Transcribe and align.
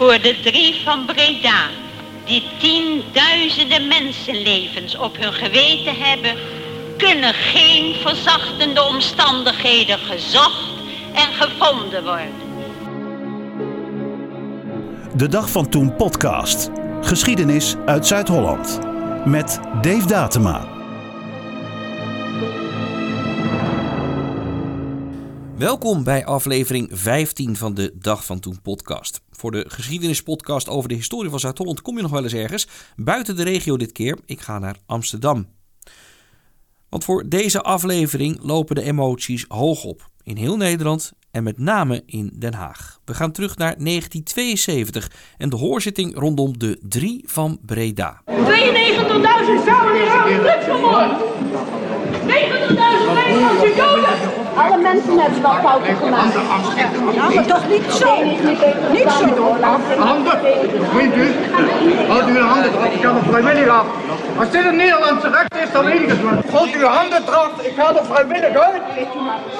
Voor 0.00 0.20
de 0.20 0.40
drie 0.42 0.80
van 0.84 1.04
Breda, 1.04 1.68
die 2.24 2.42
tienduizenden 2.58 3.88
mensenlevens 3.88 4.96
op 4.96 5.16
hun 5.16 5.32
geweten 5.32 5.94
hebben, 5.96 6.36
kunnen 6.96 7.34
geen 7.34 7.94
verzachtende 7.94 8.82
omstandigheden 8.82 9.98
gezocht 9.98 10.72
en 11.14 11.32
gevonden 11.32 12.04
worden. 12.04 12.32
De 15.14 15.28
Dag 15.28 15.50
van 15.50 15.68
Toen 15.68 15.96
podcast. 15.96 16.70
Geschiedenis 17.00 17.76
uit 17.86 18.06
Zuid-Holland. 18.06 18.78
Met 19.24 19.60
Dave 19.82 20.06
Datema. 20.06 20.79
Welkom 25.60 26.04
bij 26.04 26.24
aflevering 26.24 26.88
15 26.92 27.56
van 27.56 27.74
de 27.74 27.92
Dag 27.98 28.24
van 28.24 28.40
Toen 28.40 28.62
podcast. 28.62 29.20
Voor 29.30 29.50
de 29.50 29.64
geschiedenispodcast 29.68 30.68
over 30.68 30.88
de 30.88 30.94
historie 30.94 31.30
van 31.30 31.40
Zuid-Holland 31.40 31.82
kom 31.82 31.96
je 31.96 32.02
nog 32.02 32.10
wel 32.10 32.22
eens 32.22 32.32
ergens. 32.32 32.68
Buiten 32.96 33.36
de 33.36 33.42
regio 33.42 33.76
dit 33.76 33.92
keer. 33.92 34.18
Ik 34.26 34.40
ga 34.40 34.58
naar 34.58 34.76
Amsterdam. 34.86 35.46
Want 36.88 37.04
voor 37.04 37.28
deze 37.28 37.62
aflevering 37.62 38.38
lopen 38.42 38.74
de 38.74 38.82
emoties 38.82 39.44
hoog 39.48 39.84
op. 39.84 40.08
In 40.22 40.36
heel 40.36 40.56
Nederland 40.56 41.12
en 41.30 41.42
met 41.42 41.58
name 41.58 42.02
in 42.06 42.30
Den 42.34 42.54
Haag. 42.54 43.00
We 43.04 43.14
gaan 43.14 43.32
terug 43.32 43.56
naar 43.56 43.74
1972 43.78 45.10
en 45.36 45.48
de 45.48 45.56
hoorzitting 45.56 46.18
rondom 46.18 46.58
de 46.58 46.78
drie 46.88 47.22
van 47.26 47.58
Breda. 47.66 48.22
92.000 48.26 48.34
zouden 49.64 50.40
druk 50.40 50.62
vermoord. 50.62 51.10
90.000 52.20 52.26
Nederlandse. 53.14 54.29
Alle 54.62 54.78
mensen 54.78 55.18
hebben 55.18 55.42
wel 55.42 55.54
fouten 55.54 55.96
gemaakt. 55.96 56.34
Ja, 57.14 57.28
maar 57.34 57.46
toch 57.46 57.68
niet 57.68 57.92
zo. 57.92 58.22
Niet 58.92 59.10
zo. 59.18 59.56
Handen, 59.98 60.38
vriend 60.92 61.16
u. 61.16 61.28
Houd 62.08 62.26
uw 62.26 62.40
handen 62.40 62.72
eraf, 62.72 62.92
ik 62.92 63.02
ga 63.02 63.14
er 63.14 63.22
vrijwillig 63.22 63.68
af. 63.68 63.86
Als 64.38 64.50
dit 64.50 64.64
een 64.64 64.76
Nederlandse 64.76 65.28
recht 65.28 65.56
is, 65.64 65.72
dan 65.72 65.84
weet 65.84 66.00
ik 66.00 66.08
het 66.08 66.22
wel. 66.22 66.32
Houd 66.52 66.74
uw 66.74 66.86
handen 66.86 67.22
eraf, 67.26 67.62
ik 67.62 67.72
ga 67.76 67.96
er 67.96 68.04
vrijwillig 68.04 68.56
uit. 68.56 68.82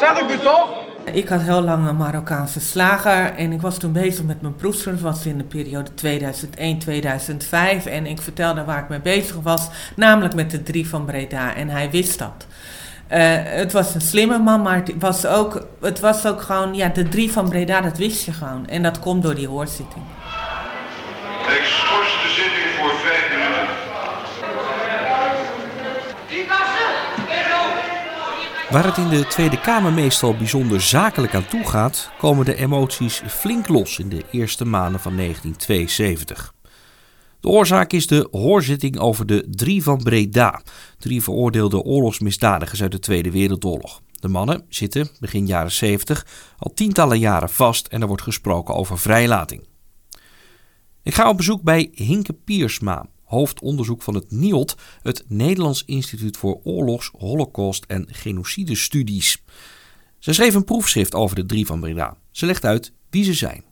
Zeg 0.00 0.20
ik 0.20 0.30
u 0.30 0.38
toch? 0.38 0.68
Ik 1.12 1.28
had 1.28 1.40
heel 1.40 1.62
lang 1.62 1.88
een 1.88 1.96
Marokkaanse 1.96 2.60
slager 2.60 3.34
en 3.36 3.52
ik 3.52 3.60
was 3.60 3.78
toen 3.78 3.92
bezig 3.92 4.24
met 4.24 4.40
mijn 4.42 4.54
proefschrift, 4.54 5.00
was 5.00 5.26
in 5.26 5.38
de 5.38 5.44
periode 5.44 5.90
2001-2005 7.84 7.86
en 7.86 8.06
ik 8.06 8.20
vertelde 8.20 8.64
waar 8.64 8.78
ik 8.78 8.88
mee 8.88 9.00
bezig 9.00 9.36
was, 9.42 9.68
namelijk 9.96 10.34
met 10.34 10.50
de 10.50 10.62
drie 10.62 10.88
van 10.88 11.04
Breda 11.04 11.54
en 11.54 11.68
hij 11.68 11.90
wist 11.90 12.18
dat. 12.18 12.46
Uh, 13.10 13.18
het 13.42 13.72
was 13.72 13.94
een 13.94 14.00
slimme 14.00 14.38
man, 14.38 14.62
maar 14.62 14.76
het 14.76 14.92
was, 14.98 15.26
ook, 15.26 15.66
het 15.80 16.00
was 16.00 16.26
ook 16.26 16.42
gewoon, 16.42 16.74
ja, 16.74 16.88
de 16.88 17.08
drie 17.08 17.32
van 17.32 17.48
Breda, 17.48 17.80
dat 17.80 17.98
wist 17.98 18.24
je 18.24 18.32
gewoon. 18.32 18.66
En 18.66 18.82
dat 18.82 18.98
komt 18.98 19.22
door 19.22 19.34
die 19.34 19.48
hoorzitting. 19.48 20.04
Ik 21.46 21.64
schors 21.64 22.22
de 22.22 22.28
zitting 22.28 22.74
voor 22.78 22.90
vijf 22.90 23.30
minuten. 23.30 23.50
Waar 28.70 28.84
het 28.84 28.96
in 28.96 29.08
de 29.08 29.26
Tweede 29.26 29.60
Kamer 29.60 29.92
meestal 29.92 30.36
bijzonder 30.36 30.80
zakelijk 30.80 31.34
aan 31.34 31.46
toe 31.46 31.68
gaat, 31.68 32.10
komen 32.18 32.44
de 32.44 32.54
emoties 32.54 33.22
flink 33.26 33.68
los 33.68 33.98
in 33.98 34.08
de 34.08 34.24
eerste 34.30 34.64
maanden 34.64 35.00
van 35.00 35.16
1972. 35.16 36.52
De 37.40 37.48
oorzaak 37.48 37.92
is 37.92 38.06
de 38.06 38.28
hoorzitting 38.30 38.98
over 38.98 39.26
de 39.26 39.46
drie 39.50 39.82
van 39.82 39.98
Breda, 39.98 40.62
drie 40.98 41.22
veroordeelde 41.22 41.82
oorlogsmisdadigers 41.82 42.82
uit 42.82 42.92
de 42.92 42.98
Tweede 42.98 43.30
Wereldoorlog. 43.30 44.02
De 44.12 44.28
mannen 44.28 44.64
zitten 44.68 45.08
begin 45.20 45.46
jaren 45.46 45.72
70 45.72 46.26
al 46.58 46.72
tientallen 46.74 47.18
jaren 47.18 47.50
vast 47.50 47.86
en 47.86 48.00
er 48.00 48.06
wordt 48.06 48.22
gesproken 48.22 48.74
over 48.74 48.98
vrijlating. 48.98 49.68
Ik 51.02 51.14
ga 51.14 51.28
op 51.28 51.36
bezoek 51.36 51.62
bij 51.62 51.88
Hinke 51.92 52.32
Piersma, 52.32 53.06
hoofdonderzoek 53.24 54.02
van 54.02 54.14
het 54.14 54.30
NIOD, 54.30 54.76
het 55.02 55.24
Nederlands 55.28 55.82
Instituut 55.86 56.36
voor 56.36 56.60
Oorlogs, 56.64 57.10
Holocaust 57.18 57.84
en 57.86 58.06
Genocidestudies. 58.10 59.42
Ze 60.18 60.32
schreef 60.32 60.54
een 60.54 60.64
proefschrift 60.64 61.14
over 61.14 61.36
de 61.36 61.46
drie 61.46 61.66
van 61.66 61.80
Breda. 61.80 62.16
Ze 62.30 62.46
legt 62.46 62.64
uit 62.64 62.92
wie 63.10 63.24
ze 63.24 63.34
zijn. 63.34 63.64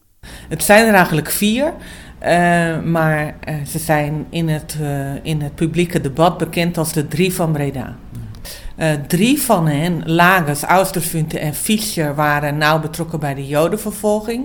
Het 0.49 0.63
zijn 0.63 0.87
er 0.87 0.95
eigenlijk 0.95 1.31
vier, 1.31 1.75
uh, 2.23 2.81
maar 2.81 3.25
uh, 3.25 3.55
ze 3.67 3.79
zijn 3.79 4.27
in 4.31 4.49
het, 4.49 4.77
uh, 4.81 5.25
in 5.25 5.41
het 5.41 5.55
publieke 5.55 6.01
debat 6.01 6.39
bekend 6.39 6.79
als 6.79 6.93
de 6.93 7.09
drie 7.09 7.35
van 7.35 7.53
Breda. 7.53 7.97
drie 9.07 9.43
van 9.43 9.67
hen, 9.67 10.03
Lagers, 10.05 10.63
Austerfunte 10.63 11.39
en 11.39 11.55
Fischer, 11.55 12.15
waren 12.15 12.59
nauw 12.59 12.81
betrokken 12.81 13.21
bij 13.21 13.35
de 13.35 13.47
Jodenvervolging. 13.47 14.45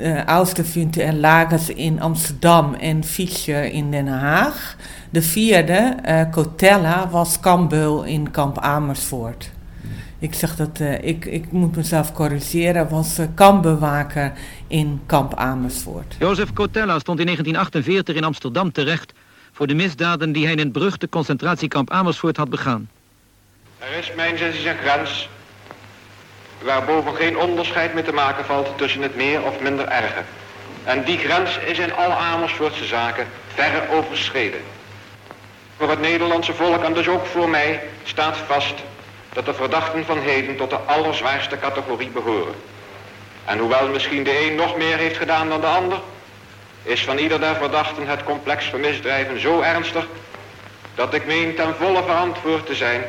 Uh, 0.00 0.24
Austerfunte 0.24 1.02
en 1.02 1.20
Lagers 1.20 1.68
in 1.68 2.00
Amsterdam 2.00 2.74
en 2.74 3.04
Fischer 3.04 3.64
in 3.64 3.90
Den 3.90 4.06
Haag. 4.06 4.76
De 5.10 5.22
vierde, 5.22 5.96
Cotella, 6.30 7.08
was 7.08 7.40
kampbeul 7.40 8.02
in 8.02 8.30
kamp 8.30 8.58
Amersfoort. 8.58 9.51
Ik 10.22 10.34
zeg 10.34 10.56
dat 10.56 10.78
uh, 10.80 11.04
ik, 11.04 11.24
ik 11.24 11.52
moet 11.52 11.76
mezelf 11.76 12.12
corrigeren, 12.12 12.88
was 12.88 13.18
uh, 13.18 13.26
kampbewaker 13.34 14.32
in 14.66 15.02
kamp 15.06 15.34
Amersfoort. 15.34 16.14
Jozef 16.18 16.52
Cotella 16.52 16.98
stond 16.98 17.18
in 17.18 17.24
1948 17.24 18.16
in 18.16 18.24
Amsterdam 18.24 18.72
terecht 18.72 19.12
voor 19.52 19.66
de 19.66 19.74
misdaden 19.74 20.32
die 20.32 20.44
hij 20.44 20.52
in 20.52 20.58
het 20.58 20.72
beruchte 20.72 21.08
concentratiekamp 21.08 21.90
Amersfoort 21.90 22.36
had 22.36 22.50
begaan. 22.50 22.90
Er 23.78 23.98
is 23.98 24.12
mijn 24.16 24.38
zin 24.38 24.48
een 24.48 24.76
grens 24.76 25.28
waarboven 26.64 27.14
geen 27.14 27.38
onderscheid 27.38 27.94
meer 27.94 28.04
te 28.04 28.12
maken 28.12 28.44
valt 28.44 28.78
tussen 28.78 29.02
het 29.02 29.16
meer 29.16 29.42
of 29.42 29.60
minder 29.60 29.88
erge. 29.88 30.22
En 30.84 31.04
die 31.04 31.18
grens 31.18 31.58
is 31.58 31.78
in 31.78 31.94
alle 31.94 32.14
Amersfoortse 32.14 32.84
zaken 32.84 33.26
verre 33.46 33.88
overschreden. 33.90 34.60
Voor 35.76 35.90
het 35.90 36.00
Nederlandse 36.00 36.54
volk 36.54 36.82
en 36.82 36.94
dus 36.94 37.08
ook 37.08 37.26
voor 37.26 37.48
mij 37.48 37.80
staat 38.04 38.36
vast 38.36 38.74
dat 39.32 39.44
de 39.44 39.54
verdachten 39.54 40.04
van 40.04 40.18
heden 40.18 40.56
tot 40.56 40.70
de 40.70 40.76
allerzwaarste 40.76 41.58
categorie 41.58 42.10
behoren. 42.10 42.54
En 43.44 43.58
hoewel 43.58 43.88
misschien 43.88 44.24
de 44.24 44.46
een 44.46 44.54
nog 44.54 44.76
meer 44.76 44.96
heeft 44.96 45.16
gedaan 45.16 45.48
dan 45.48 45.60
de 45.60 45.66
ander, 45.66 45.98
is 46.82 47.04
van 47.04 47.18
ieder 47.18 47.40
der 47.40 47.54
verdachten 47.54 48.06
het 48.06 48.24
complex 48.24 48.64
van 48.64 48.80
misdrijven 48.80 49.40
zo 49.40 49.60
ernstig 49.60 50.06
dat 50.94 51.14
ik 51.14 51.26
meen 51.26 51.54
ten 51.54 51.74
volle 51.78 52.02
verantwoord 52.02 52.66
te 52.66 52.74
zijn 52.74 53.02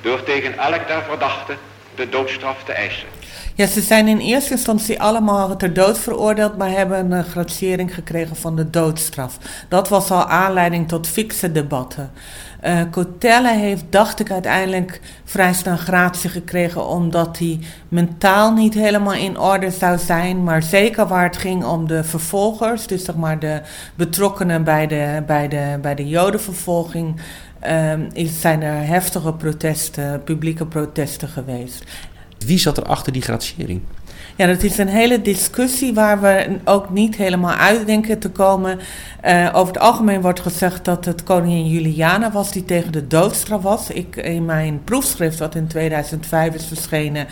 door 0.00 0.22
tegen 0.22 0.58
elk 0.58 0.86
der 0.86 1.02
verdachten 1.02 1.58
de 1.94 2.08
doodstraf 2.08 2.64
te 2.64 2.72
eisen. 2.72 3.06
Ja, 3.54 3.66
ze 3.66 3.80
zijn 3.80 4.08
in 4.08 4.18
eerste 4.18 4.50
instantie 4.50 5.00
allemaal 5.00 5.56
ter 5.56 5.72
dood 5.72 5.98
veroordeeld, 5.98 6.56
maar 6.56 6.70
hebben 6.70 7.12
een 7.12 7.24
gradering 7.24 7.94
gekregen 7.94 8.36
van 8.36 8.56
de 8.56 8.70
doodstraf. 8.70 9.38
Dat 9.68 9.88
was 9.88 10.10
al 10.10 10.24
aanleiding 10.24 10.88
tot 10.88 11.08
fikse 11.08 11.52
debatten. 11.52 12.12
Uh, 12.64 13.44
heeft, 13.44 13.84
dacht 13.90 14.20
ik, 14.20 14.30
uiteindelijk 14.30 15.00
vrij 15.24 15.52
snel 15.52 15.76
gratie 15.76 16.30
gekregen 16.30 16.86
omdat 16.88 17.38
hij 17.38 17.58
mentaal 17.88 18.52
niet 18.52 18.74
helemaal 18.74 19.14
in 19.14 19.38
orde 19.38 19.70
zou 19.70 19.98
zijn. 19.98 20.44
Maar 20.44 20.62
zeker 20.62 21.06
waar 21.06 21.24
het 21.24 21.36
ging 21.36 21.64
om 21.64 21.86
de 21.86 22.04
vervolgers, 22.04 22.86
dus 22.86 23.04
zeg 23.04 23.14
maar 23.14 23.38
de 23.38 23.60
betrokkenen 23.94 24.64
bij 24.64 24.86
de, 24.86 25.22
bij 25.26 25.48
de, 25.48 25.78
bij 25.82 25.94
de 25.94 26.08
jodenvervolging, 26.08 27.20
is, 28.12 28.40
zijn 28.40 28.62
er 28.62 28.86
heftige 28.86 29.32
protesten, 29.32 30.22
publieke 30.22 30.66
protesten 30.66 31.28
geweest. 31.28 31.84
Wie 32.46 32.58
zat 32.58 32.76
er 32.76 32.84
achter 32.84 33.12
die 33.12 33.22
gratiering? 33.22 33.80
Ja, 34.36 34.46
dat 34.46 34.62
is 34.62 34.78
een 34.78 34.88
hele 34.88 35.22
discussie 35.22 35.94
waar 35.94 36.20
we 36.20 36.58
ook 36.64 36.90
niet 36.90 37.16
helemaal 37.16 37.54
uit 37.54 37.86
denken 37.86 38.18
te 38.18 38.30
komen. 38.30 38.78
Uh, 39.24 39.50
over 39.52 39.72
het 39.74 39.82
algemeen 39.82 40.20
wordt 40.20 40.40
gezegd 40.40 40.84
dat 40.84 41.04
het 41.04 41.22
koningin 41.22 41.68
Juliana 41.68 42.32
was 42.32 42.52
die 42.52 42.64
tegen 42.64 42.92
de 42.92 43.06
doodstraf 43.06 43.62
was. 43.62 43.90
Ik, 43.90 44.16
in 44.16 44.44
mijn 44.44 44.80
proefschrift, 44.84 45.38
wat 45.38 45.54
in 45.54 45.66
2005 45.66 46.54
is 46.54 46.66
verschenen, 46.66 47.26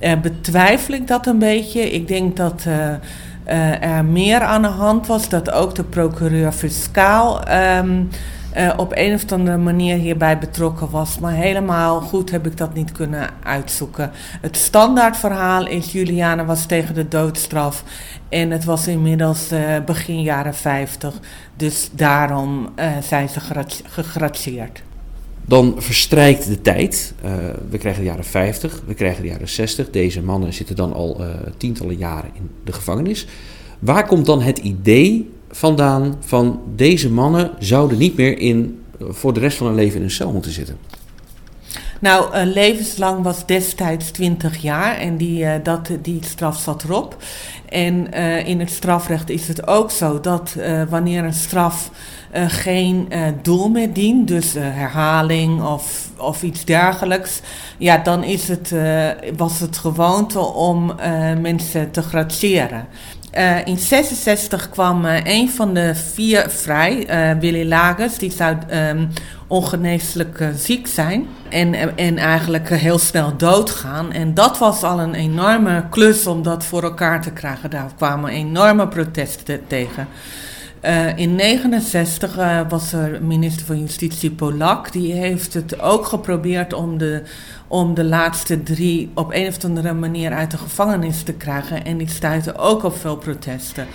uh, 0.00 0.12
betwijfel 0.20 0.94
ik 0.94 1.06
dat 1.06 1.26
een 1.26 1.38
beetje. 1.38 1.90
Ik 1.90 2.08
denk 2.08 2.36
dat 2.36 2.64
uh, 2.66 3.82
er 3.82 4.04
meer 4.04 4.40
aan 4.40 4.62
de 4.62 4.68
hand 4.68 5.06
was, 5.06 5.28
dat 5.28 5.52
ook 5.52 5.74
de 5.74 5.84
procureur-fiscaal. 5.84 7.40
Um, 7.78 8.08
uh, 8.56 8.72
op 8.76 8.92
een 8.94 9.14
of 9.14 9.32
andere 9.32 9.56
manier 9.56 9.96
hierbij 9.96 10.38
betrokken 10.38 10.90
was. 10.90 11.18
Maar 11.18 11.32
helemaal 11.32 12.00
goed 12.00 12.30
heb 12.30 12.46
ik 12.46 12.56
dat 12.56 12.74
niet 12.74 12.92
kunnen 12.92 13.30
uitzoeken. 13.42 14.10
Het 14.40 14.56
standaardverhaal 14.56 15.66
is: 15.66 15.92
Juliana 15.92 16.44
was 16.44 16.66
tegen 16.66 16.94
de 16.94 17.08
doodstraf. 17.08 17.84
En 18.28 18.50
het 18.50 18.64
was 18.64 18.86
inmiddels 18.86 19.52
uh, 19.52 19.60
begin 19.86 20.22
jaren 20.22 20.54
50. 20.54 21.14
Dus 21.56 21.90
daarom 21.92 22.68
uh, 22.76 22.90
zijn 23.02 23.28
ze 23.28 23.40
gegratieerd. 23.88 24.82
Dan 25.44 25.74
verstrijkt 25.78 26.46
de 26.46 26.60
tijd. 26.60 27.14
we 27.70 27.78
krijgen 27.78 28.02
de 28.02 28.08
jaren 28.08 28.24
50, 28.24 28.82
we 28.86 28.94
krijgen 28.94 29.22
de 29.22 29.28
jaren 29.28 29.48
60. 29.48 29.90
Deze 29.90 30.22
mannen 30.22 30.52
zitten 30.52 30.76
dan 30.76 30.92
al 30.92 31.20
tientallen 31.56 31.96
jaren 31.96 32.30
in 32.34 32.50
de 32.64 32.72
gevangenis. 32.72 33.26
Waar 33.78 34.06
komt 34.06 34.26
dan 34.26 34.42
het 34.42 34.58
idee 34.58 35.30
vandaan 35.52 36.16
van 36.20 36.60
deze 36.74 37.10
mannen 37.10 37.50
zouden 37.58 37.98
niet 37.98 38.16
meer 38.16 38.38
in, 38.38 38.82
voor 39.00 39.32
de 39.32 39.40
rest 39.40 39.56
van 39.56 39.66
hun 39.66 39.76
leven 39.76 39.96
in 39.96 40.02
een 40.02 40.10
cel 40.10 40.32
moeten 40.32 40.52
zitten? 40.52 40.76
Nou, 42.02 42.44
levenslang 42.44 43.22
was 43.22 43.46
destijds 43.46 44.10
20 44.10 44.56
jaar 44.56 44.96
en 44.96 45.16
die, 45.16 45.44
uh, 45.44 45.52
dat, 45.62 45.90
die 46.02 46.24
straf 46.24 46.58
zat 46.58 46.82
erop. 46.82 47.16
En 47.68 48.06
uh, 48.14 48.48
in 48.48 48.60
het 48.60 48.70
strafrecht 48.70 49.30
is 49.30 49.48
het 49.48 49.66
ook 49.66 49.90
zo 49.90 50.20
dat 50.20 50.56
wanneer 50.88 51.24
een 51.24 51.34
straf 51.34 51.90
geen 52.32 53.08
doel 53.42 53.68
meer 53.68 53.92
dient, 53.92 54.28
dus 54.28 54.52
herhaling 54.52 55.62
of, 55.62 56.10
of 56.16 56.42
iets 56.42 56.64
dergelijks, 56.64 57.40
ja, 57.78 57.98
dan 57.98 58.24
is 58.24 58.48
het, 58.48 58.74
was 59.36 59.60
het 59.60 59.78
gewoonte 59.78 60.38
om 60.38 60.92
mensen 61.40 61.90
te 61.90 62.02
gratiëren. 62.02 62.86
Uh, 63.38 63.66
in 63.66 63.78
66 63.78 64.68
kwam 64.68 65.04
uh, 65.04 65.24
een 65.24 65.50
van 65.50 65.74
de 65.74 65.94
vier 65.94 66.50
vrij, 66.50 67.06
uh, 67.34 67.40
Willy 67.40 67.68
Lagers. 67.68 68.18
Die 68.18 68.32
zou 68.32 68.56
um, 68.72 69.08
ongeneeslijk 69.46 70.50
ziek 70.56 70.86
zijn 70.86 71.26
en, 71.48 71.96
en 71.96 72.18
eigenlijk 72.18 72.68
heel 72.68 72.98
snel 72.98 73.36
doodgaan. 73.36 74.12
En 74.12 74.34
dat 74.34 74.58
was 74.58 74.82
al 74.82 75.00
een 75.00 75.14
enorme 75.14 75.84
klus 75.90 76.26
om 76.26 76.42
dat 76.42 76.64
voor 76.64 76.82
elkaar 76.82 77.22
te 77.22 77.30
krijgen. 77.30 77.70
Daar 77.70 77.90
kwamen 77.96 78.30
enorme 78.30 78.88
protesten 78.88 79.66
tegen. 79.66 80.08
Uh, 80.84 81.16
in 81.16 81.34
69 81.34 82.38
uh, 82.38 82.60
was 82.68 82.92
er 82.92 83.22
minister 83.22 83.66
van 83.66 83.80
Justitie 83.80 84.30
Polak. 84.30 84.92
Die 84.92 85.12
heeft 85.12 85.54
het 85.54 85.80
ook 85.80 86.06
geprobeerd 86.06 86.72
om 86.72 86.98
de, 86.98 87.22
om 87.68 87.94
de 87.94 88.04
laatste 88.04 88.62
drie 88.62 89.10
op 89.14 89.32
een 89.32 89.46
of 89.46 89.64
andere 89.64 89.92
manier 89.92 90.32
uit 90.32 90.50
de 90.50 90.58
gevangenis 90.58 91.22
te 91.22 91.32
krijgen. 91.32 91.84
En 91.84 91.96
die 91.96 92.08
stuitte 92.08 92.56
ook 92.56 92.82
op 92.82 92.96
veel 92.96 93.16
protesten. 93.16 93.86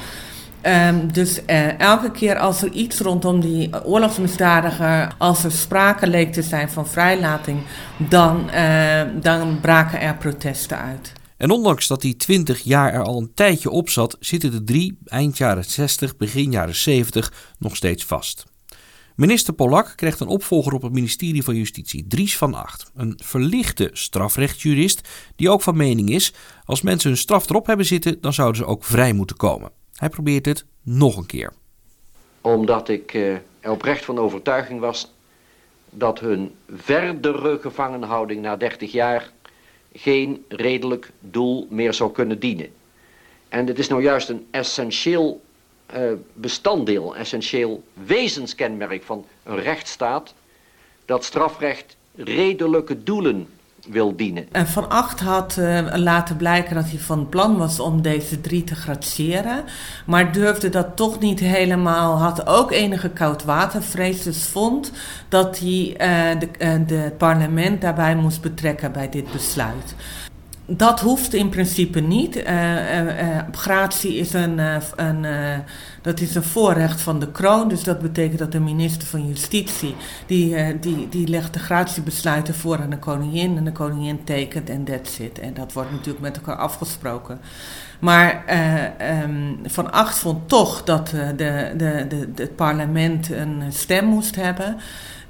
Um, 0.87 1.13
dus 1.13 1.41
uh, 1.47 1.79
elke 1.79 2.11
keer 2.11 2.37
als 2.37 2.61
er 2.61 2.71
iets 2.71 2.99
rondom 2.99 3.39
die 3.39 3.85
oorlogsmisdadiger, 3.85 5.11
als 5.17 5.43
er 5.43 5.51
sprake 5.51 6.07
leek 6.07 6.33
te 6.33 6.41
zijn 6.41 6.69
van 6.69 6.87
vrijlating, 6.87 7.59
dan, 7.97 8.49
dan 9.13 9.59
braken 9.61 10.01
er 10.01 10.15
protesten 10.15 10.77
uit. 10.77 11.16
En 11.37 11.51
ondanks 11.51 11.87
dat 11.87 12.01
die 12.01 12.15
20 12.15 12.59
jaar 12.59 12.93
er 12.93 13.03
al 13.03 13.17
een 13.17 13.33
tijdje 13.33 13.69
op 13.69 13.89
zat, 13.89 14.17
zitten 14.19 14.51
de 14.51 14.63
drie 14.63 14.97
eind 15.05 15.37
jaren 15.37 15.65
60, 15.65 16.17
begin 16.17 16.51
jaren 16.51 16.75
70 16.75 17.55
nog 17.59 17.75
steeds 17.75 18.05
vast. 18.05 18.45
Minister 19.15 19.53
Polak 19.53 19.93
krijgt 19.95 20.19
een 20.19 20.27
opvolger 20.27 20.73
op 20.73 20.81
het 20.81 20.91
ministerie 20.91 21.43
van 21.43 21.55
Justitie, 21.55 22.07
Dries 22.07 22.37
van 22.37 22.53
Acht. 22.53 22.91
Een 22.95 23.19
verlichte 23.23 23.89
strafrechtjurist 23.93 25.07
die 25.35 25.49
ook 25.49 25.61
van 25.61 25.77
mening 25.77 26.09
is: 26.09 26.33
als 26.65 26.81
mensen 26.81 27.09
hun 27.09 27.17
straf 27.17 27.49
erop 27.49 27.65
hebben 27.65 27.85
zitten, 27.85 28.21
dan 28.21 28.33
zouden 28.33 28.57
ze 28.57 28.65
ook 28.65 28.83
vrij 28.83 29.13
moeten 29.13 29.35
komen. 29.35 29.71
Hij 29.93 30.09
probeert 30.09 30.45
het 30.45 30.65
nog 30.83 31.17
een 31.17 31.25
keer. 31.25 31.53
Omdat 32.41 32.89
ik 32.89 33.13
uh, 33.13 33.33
er 33.59 33.71
oprecht 33.71 34.05
van 34.05 34.17
overtuiging 34.17 34.79
was 34.79 35.11
dat 35.89 36.19
hun 36.19 36.51
verdere 36.75 37.57
gevangenhouding 37.61 38.41
na 38.41 38.55
30 38.55 38.91
jaar 38.91 39.31
geen 39.97 40.45
redelijk 40.47 41.11
doel 41.19 41.67
meer 41.69 41.93
zou 41.93 42.11
kunnen 42.11 42.39
dienen. 42.39 42.69
En 43.49 43.65
dit 43.65 43.79
is 43.79 43.87
nou 43.87 44.01
juist 44.01 44.29
een 44.29 44.47
essentieel 44.51 45.41
uh, 45.95 46.11
bestanddeel, 46.33 47.15
essentieel 47.15 47.83
wezenskenmerk 47.93 49.03
van 49.03 49.25
een 49.43 49.59
rechtsstaat, 49.59 50.33
dat 51.05 51.23
strafrecht 51.23 51.97
redelijke 52.15 53.03
doelen 53.03 53.47
wil 53.89 54.15
dienen. 54.15 54.45
En 54.51 54.67
Van 54.67 54.89
Acht 54.89 55.19
had 55.19 55.57
uh, 55.59 55.79
laten 55.93 56.37
blijken 56.37 56.75
dat 56.75 56.89
hij 56.89 56.99
van 56.99 57.29
plan 57.29 57.57
was 57.57 57.79
om 57.79 58.01
deze 58.01 58.41
drie 58.41 58.63
te 58.63 58.75
graciëren, 58.75 59.63
maar 60.05 60.31
durfde 60.31 60.69
dat 60.69 60.95
toch 60.95 61.19
niet 61.19 61.39
helemaal, 61.39 62.17
had 62.17 62.47
ook 62.47 62.71
enige 62.71 63.09
koudwatervrees, 63.09 64.23
dus 64.23 64.43
vond 64.43 64.91
dat 65.29 65.59
hij 65.59 65.67
uh, 65.67 66.39
de, 66.39 66.49
uh, 66.59 66.87
de 66.87 67.11
parlement 67.17 67.81
daarbij 67.81 68.15
moest 68.15 68.41
betrekken 68.41 68.91
bij 68.91 69.09
dit 69.09 69.31
besluit. 69.31 69.95
Dat 70.69 70.99
hoeft 70.99 71.33
in 71.33 71.49
principe 71.49 71.99
niet. 71.99 72.35
Uh, 72.35 73.39
gratie 73.51 74.15
is 74.15 74.33
een, 74.33 74.59
een, 74.95 75.25
dat 76.01 76.19
is 76.19 76.35
een 76.35 76.43
voorrecht 76.43 77.01
van 77.01 77.19
de 77.19 77.31
kroon. 77.31 77.69
Dus 77.69 77.83
dat 77.83 77.99
betekent 77.99 78.39
dat 78.39 78.51
de 78.51 78.59
minister 78.59 79.07
van 79.07 79.27
Justitie... 79.27 79.95
die, 80.25 80.79
die, 80.79 81.09
die 81.09 81.27
legt 81.27 81.53
de 81.53 81.59
gratiebesluiten 81.59 82.55
voor 82.55 82.81
aan 82.81 82.89
de 82.89 82.99
koningin... 82.99 83.57
en 83.57 83.63
de 83.63 83.71
koningin 83.71 84.23
tekent 84.23 84.69
en 84.69 84.83
that's 84.83 85.19
it. 85.19 85.39
En 85.39 85.53
dat 85.53 85.73
wordt 85.73 85.91
natuurlijk 85.91 86.19
met 86.19 86.35
elkaar 86.35 86.57
afgesproken. 86.57 87.39
Maar 87.99 88.43
um, 89.23 89.59
Van 89.65 89.91
Acht 89.91 90.17
vond 90.17 90.49
toch 90.49 90.83
dat 90.83 91.09
de, 91.09 91.33
de, 91.77 92.05
de, 92.07 92.29
het 92.35 92.55
parlement 92.55 93.31
een 93.31 93.63
stem 93.69 94.05
moest 94.05 94.35
hebben... 94.35 94.77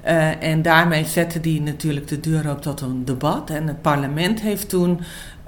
Uh, 0.04 0.42
en 0.42 0.62
daarmee 0.62 1.04
zette 1.04 1.40
die 1.40 1.60
natuurlijk 1.60 2.08
de 2.08 2.20
deur 2.20 2.50
op 2.50 2.62
tot 2.62 2.80
een 2.80 3.04
debat. 3.04 3.50
En 3.50 3.66
het 3.66 3.82
parlement 3.82 4.40
heeft 4.40 4.68
toen 4.68 5.00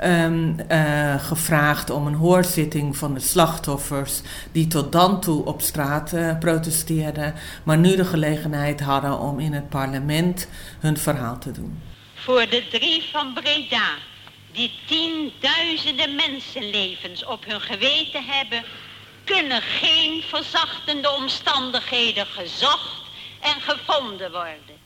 uh, 0.05 1.15
gevraagd 1.23 1.91
om 1.91 2.07
een 2.07 2.15
hoorzitting 2.15 2.97
van 2.97 3.15
de 3.15 3.21
slachtoffers 3.21 4.21
die 4.53 4.67
tot 4.67 4.93
dan 4.93 5.21
toe 5.21 5.45
op 5.45 5.63
straat 5.63 6.15
protesteerden, 6.39 7.35
maar 7.63 7.79
nu 7.79 7.97
de 7.97 8.05
gelegenheid 8.05 8.81
hadden 8.81 9.19
om 9.19 9.39
in 9.39 9.53
het 9.53 9.69
parlement 9.69 10.49
hun 10.81 10.97
verhaal 10.97 11.39
te 11.39 11.51
doen. 11.51 11.79
Voor 12.15 12.47
de 12.51 12.67
drie 12.71 13.09
van 13.13 13.35
Breda, 13.35 13.89
die 14.52 14.73
tienduizenden 14.87 16.14
mensenlevens 16.14 17.25
op 17.25 17.44
hun 17.44 17.61
geweten 17.61 18.25
hebben, 18.25 18.64
kunnen 19.25 19.62
geen 19.62 20.23
verzachtende 20.23 21.11
omstandigheden 21.11 22.26
gezocht 22.26 23.02
en 23.41 23.61
gevonden 23.61 24.31
worden. 24.31 24.79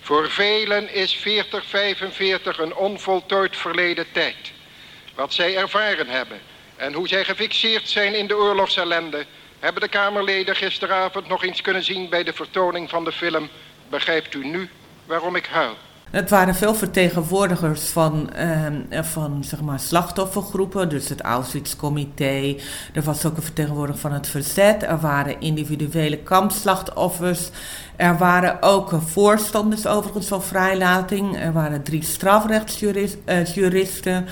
Voor 0.00 0.30
velen 0.30 0.94
is 0.94 1.12
4045 1.12 2.58
een 2.58 2.74
onvoltooid 2.74 3.56
verleden 3.56 4.06
tijd. 4.12 4.52
Wat 5.14 5.34
zij 5.34 5.56
ervaren 5.56 6.08
hebben 6.08 6.40
en 6.76 6.92
hoe 6.92 7.08
zij 7.08 7.24
gefixeerd 7.24 7.88
zijn 7.88 8.14
in 8.14 8.26
de 8.26 8.36
oorlogsellende... 8.36 9.26
hebben 9.58 9.82
de 9.82 9.88
Kamerleden 9.88 10.56
gisteravond 10.56 11.28
nog 11.28 11.44
eens 11.44 11.60
kunnen 11.60 11.84
zien 11.84 12.08
bij 12.08 12.22
de 12.22 12.32
vertoning 12.32 12.90
van 12.90 13.04
de 13.04 13.12
film... 13.12 13.50
Begrijpt 13.88 14.34
u 14.34 14.46
nu 14.46 14.70
waarom 15.04 15.36
ik 15.36 15.46
huil? 15.46 15.76
Het 16.12 16.30
waren 16.30 16.54
veel 16.54 16.74
vertegenwoordigers 16.74 17.88
van, 17.88 18.30
uh, 18.90 19.02
van 19.02 19.44
zeg 19.44 19.60
maar, 19.60 19.80
slachtoffergroepen, 19.80 20.88
dus 20.88 21.08
het 21.08 21.20
Auschwitz-comité. 21.20 22.56
Er 22.92 23.02
was 23.02 23.24
ook 23.24 23.36
een 23.36 23.42
vertegenwoordiger 23.42 24.00
van 24.00 24.12
het 24.12 24.26
verzet. 24.26 24.82
Er 24.82 25.00
waren 25.00 25.40
individuele 25.40 26.18
kampslachtoffers. 26.18 27.50
Er 27.96 28.18
waren 28.18 28.62
ook 28.62 28.92
voorstanders 29.06 29.86
overigens 29.86 30.26
van 30.26 30.42
vrijlating. 30.42 31.40
Er 31.40 31.52
waren 31.52 31.82
drie 31.82 32.04
strafrechtsjuristen. 32.04 34.26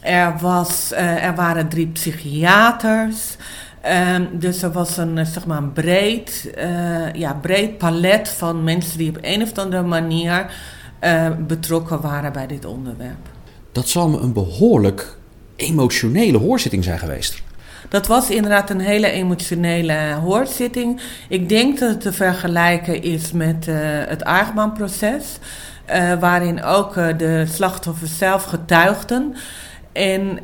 Er, 0.00 0.34
was, 0.40 0.92
uh, 0.92 1.24
er 1.24 1.34
waren 1.34 1.68
drie 1.68 1.86
psychiaters. 1.86 3.36
Um, 4.14 4.38
dus 4.38 4.62
er 4.62 4.72
was 4.72 4.96
een, 4.96 5.26
zeg 5.26 5.46
maar, 5.46 5.58
een 5.58 5.72
breed, 5.72 6.50
ja, 7.12 7.34
breed 7.34 7.78
palet 7.78 8.28
van 8.28 8.64
mensen 8.64 8.98
die 8.98 9.08
op 9.08 9.18
een 9.20 9.42
of 9.42 9.58
andere 9.58 9.82
manier 9.82 10.50
uh, 11.00 11.30
betrokken 11.46 12.00
waren 12.00 12.32
bij 12.32 12.46
dit 12.46 12.64
onderwerp. 12.64 13.28
Dat 13.72 13.88
zal 13.88 14.08
me 14.08 14.18
een 14.18 14.32
behoorlijk 14.32 15.16
emotionele 15.56 16.38
hoorzitting 16.38 16.84
zijn 16.84 16.98
geweest. 16.98 17.42
Dat 17.88 18.06
was 18.06 18.30
inderdaad 18.30 18.70
een 18.70 18.80
hele 18.80 19.10
emotionele 19.10 20.12
hoorzitting. 20.22 21.00
Ik 21.28 21.48
denk 21.48 21.78
dat 21.78 21.88
het 21.88 22.00
te 22.00 22.12
vergelijken 22.12 23.02
is 23.02 23.32
met 23.32 23.66
uh, 23.68 23.76
het 24.06 24.24
Aardman-proces, 24.24 25.24
uh, 25.90 26.12
waarin 26.20 26.62
ook 26.62 26.94
de 26.94 27.44
slachtoffers 27.48 28.18
zelf 28.18 28.44
getuigden. 28.44 29.36
En, 29.96 30.38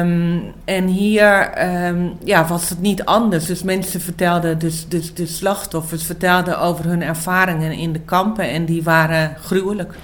um, 0.00 0.52
en 0.64 0.86
hier 0.86 1.52
um, 1.86 2.16
ja, 2.24 2.46
was 2.46 2.68
het 2.68 2.80
niet 2.80 3.04
anders. 3.04 3.46
Dus 3.46 3.62
mensen 3.62 4.00
vertelden, 4.00 4.58
dus, 4.58 4.88
dus 4.88 5.14
de 5.14 5.26
slachtoffers 5.26 6.04
vertelden 6.04 6.60
over 6.60 6.84
hun 6.84 7.02
ervaringen 7.02 7.72
in 7.72 7.92
de 7.92 8.00
kampen 8.00 8.50
en 8.50 8.64
die 8.64 8.82
waren 8.82 9.36
gruwelijk. 9.40 9.94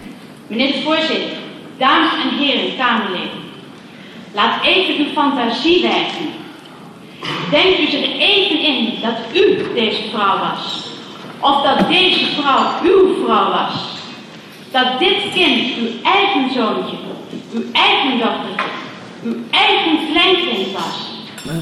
Meneer 0.47 0.73
de 0.73 0.83
voorzitter, 0.83 1.37
dames 1.79 2.13
en 2.23 2.39
heren, 2.39 2.77
Kamerleden. 2.77 3.41
Laat 4.35 4.65
even 4.65 5.05
uw 5.05 5.13
fantasie 5.13 5.83
werken. 5.83 6.29
Denkt 7.51 7.81
u 7.81 7.87
zich 7.87 8.19
even 8.19 8.61
in 8.61 8.95
dat 9.01 9.17
u 9.35 9.75
deze 9.75 10.03
vrouw 10.13 10.39
was. 10.39 10.91
Of 11.41 11.63
dat 11.63 11.89
deze 11.89 12.27
vrouw 12.27 12.73
uw 12.83 13.25
vrouw 13.25 13.51
was. 13.51 13.75
Dat 14.71 14.99
dit 14.99 15.17
kind 15.35 15.77
uw 15.79 15.89
eigen 16.03 16.53
zoontje, 16.55 16.97
uw 17.53 17.63
eigen 17.73 18.19
dochtertje 18.19 18.81
uw 19.23 19.37
eigen 19.51 19.99
kleinkind 20.13 20.73
was. 20.73 21.11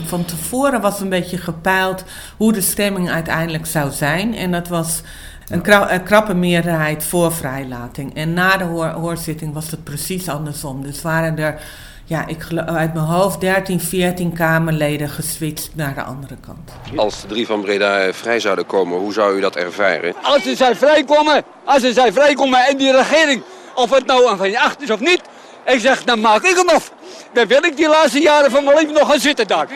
Van 0.06 0.24
tevoren 0.24 0.80
was 0.80 1.00
een 1.00 1.08
beetje 1.08 1.38
gepeild 1.38 2.04
hoe 2.36 2.52
de 2.52 2.60
stemming 2.60 3.10
uiteindelijk 3.10 3.66
zou 3.66 3.90
zijn. 3.90 4.34
En 4.34 4.50
dat 4.50 4.68
was 4.68 5.00
een, 5.48 5.60
kra 5.62 5.92
een 5.92 6.02
krappe 6.02 6.34
meerderheid 6.34 7.04
voor 7.04 7.32
vrijlating. 7.32 8.14
En 8.14 8.32
na 8.32 8.56
de 8.56 8.64
hoor 8.64 8.86
hoorzitting 8.86 9.54
was 9.54 9.70
het 9.70 9.84
precies 9.84 10.28
andersom. 10.28 10.82
Dus 10.82 11.02
waren 11.02 11.38
er, 11.38 11.60
ja, 12.04 12.26
ik 12.26 12.46
uit 12.66 12.94
mijn 12.94 13.06
hoofd 13.06 13.40
13, 13.40 13.80
14 13.80 14.32
Kamerleden 14.32 15.08
geswitcht 15.08 15.70
naar 15.74 15.94
de 15.94 16.02
andere 16.02 16.36
kant. 16.46 16.72
Als 16.96 17.20
de 17.20 17.26
drie 17.26 17.46
van 17.46 17.60
Breda 17.60 18.12
vrij 18.12 18.40
zouden 18.40 18.66
komen, 18.66 18.98
hoe 18.98 19.12
zou 19.12 19.36
u 19.36 19.40
dat 19.40 19.56
ervaren? 19.56 20.14
Als 20.22 20.42
ze 20.42 20.56
zijn 20.56 20.76
vrijkomen, 20.76 21.44
als 21.64 21.80
ze 21.80 21.92
zijn 21.92 22.12
vrijkomen 22.12 22.66
en 22.66 22.76
die 22.76 22.92
regering 22.92 23.42
Of 23.74 23.90
het 23.90 24.06
nou 24.06 24.30
een 24.30 24.36
van 24.36 24.50
je 24.50 24.60
acht 24.60 24.82
is 24.82 24.90
of 24.90 25.00
niet. 25.00 25.20
Ik 25.66 25.80
zeg, 25.80 26.04
dan 26.04 26.20
maak 26.20 26.42
ik 26.42 26.56
hem 26.56 26.68
af. 26.68 26.92
Dan 27.32 27.46
wil 27.46 27.64
ik 27.64 27.76
die 27.76 27.88
laatste 27.88 28.20
jaren 28.20 28.50
van 28.50 28.64
mijn 28.64 28.76
leven 28.76 28.94
nog 28.94 29.08
gaan 29.08 29.20
zitten 29.20 29.46
daar. 29.46 29.68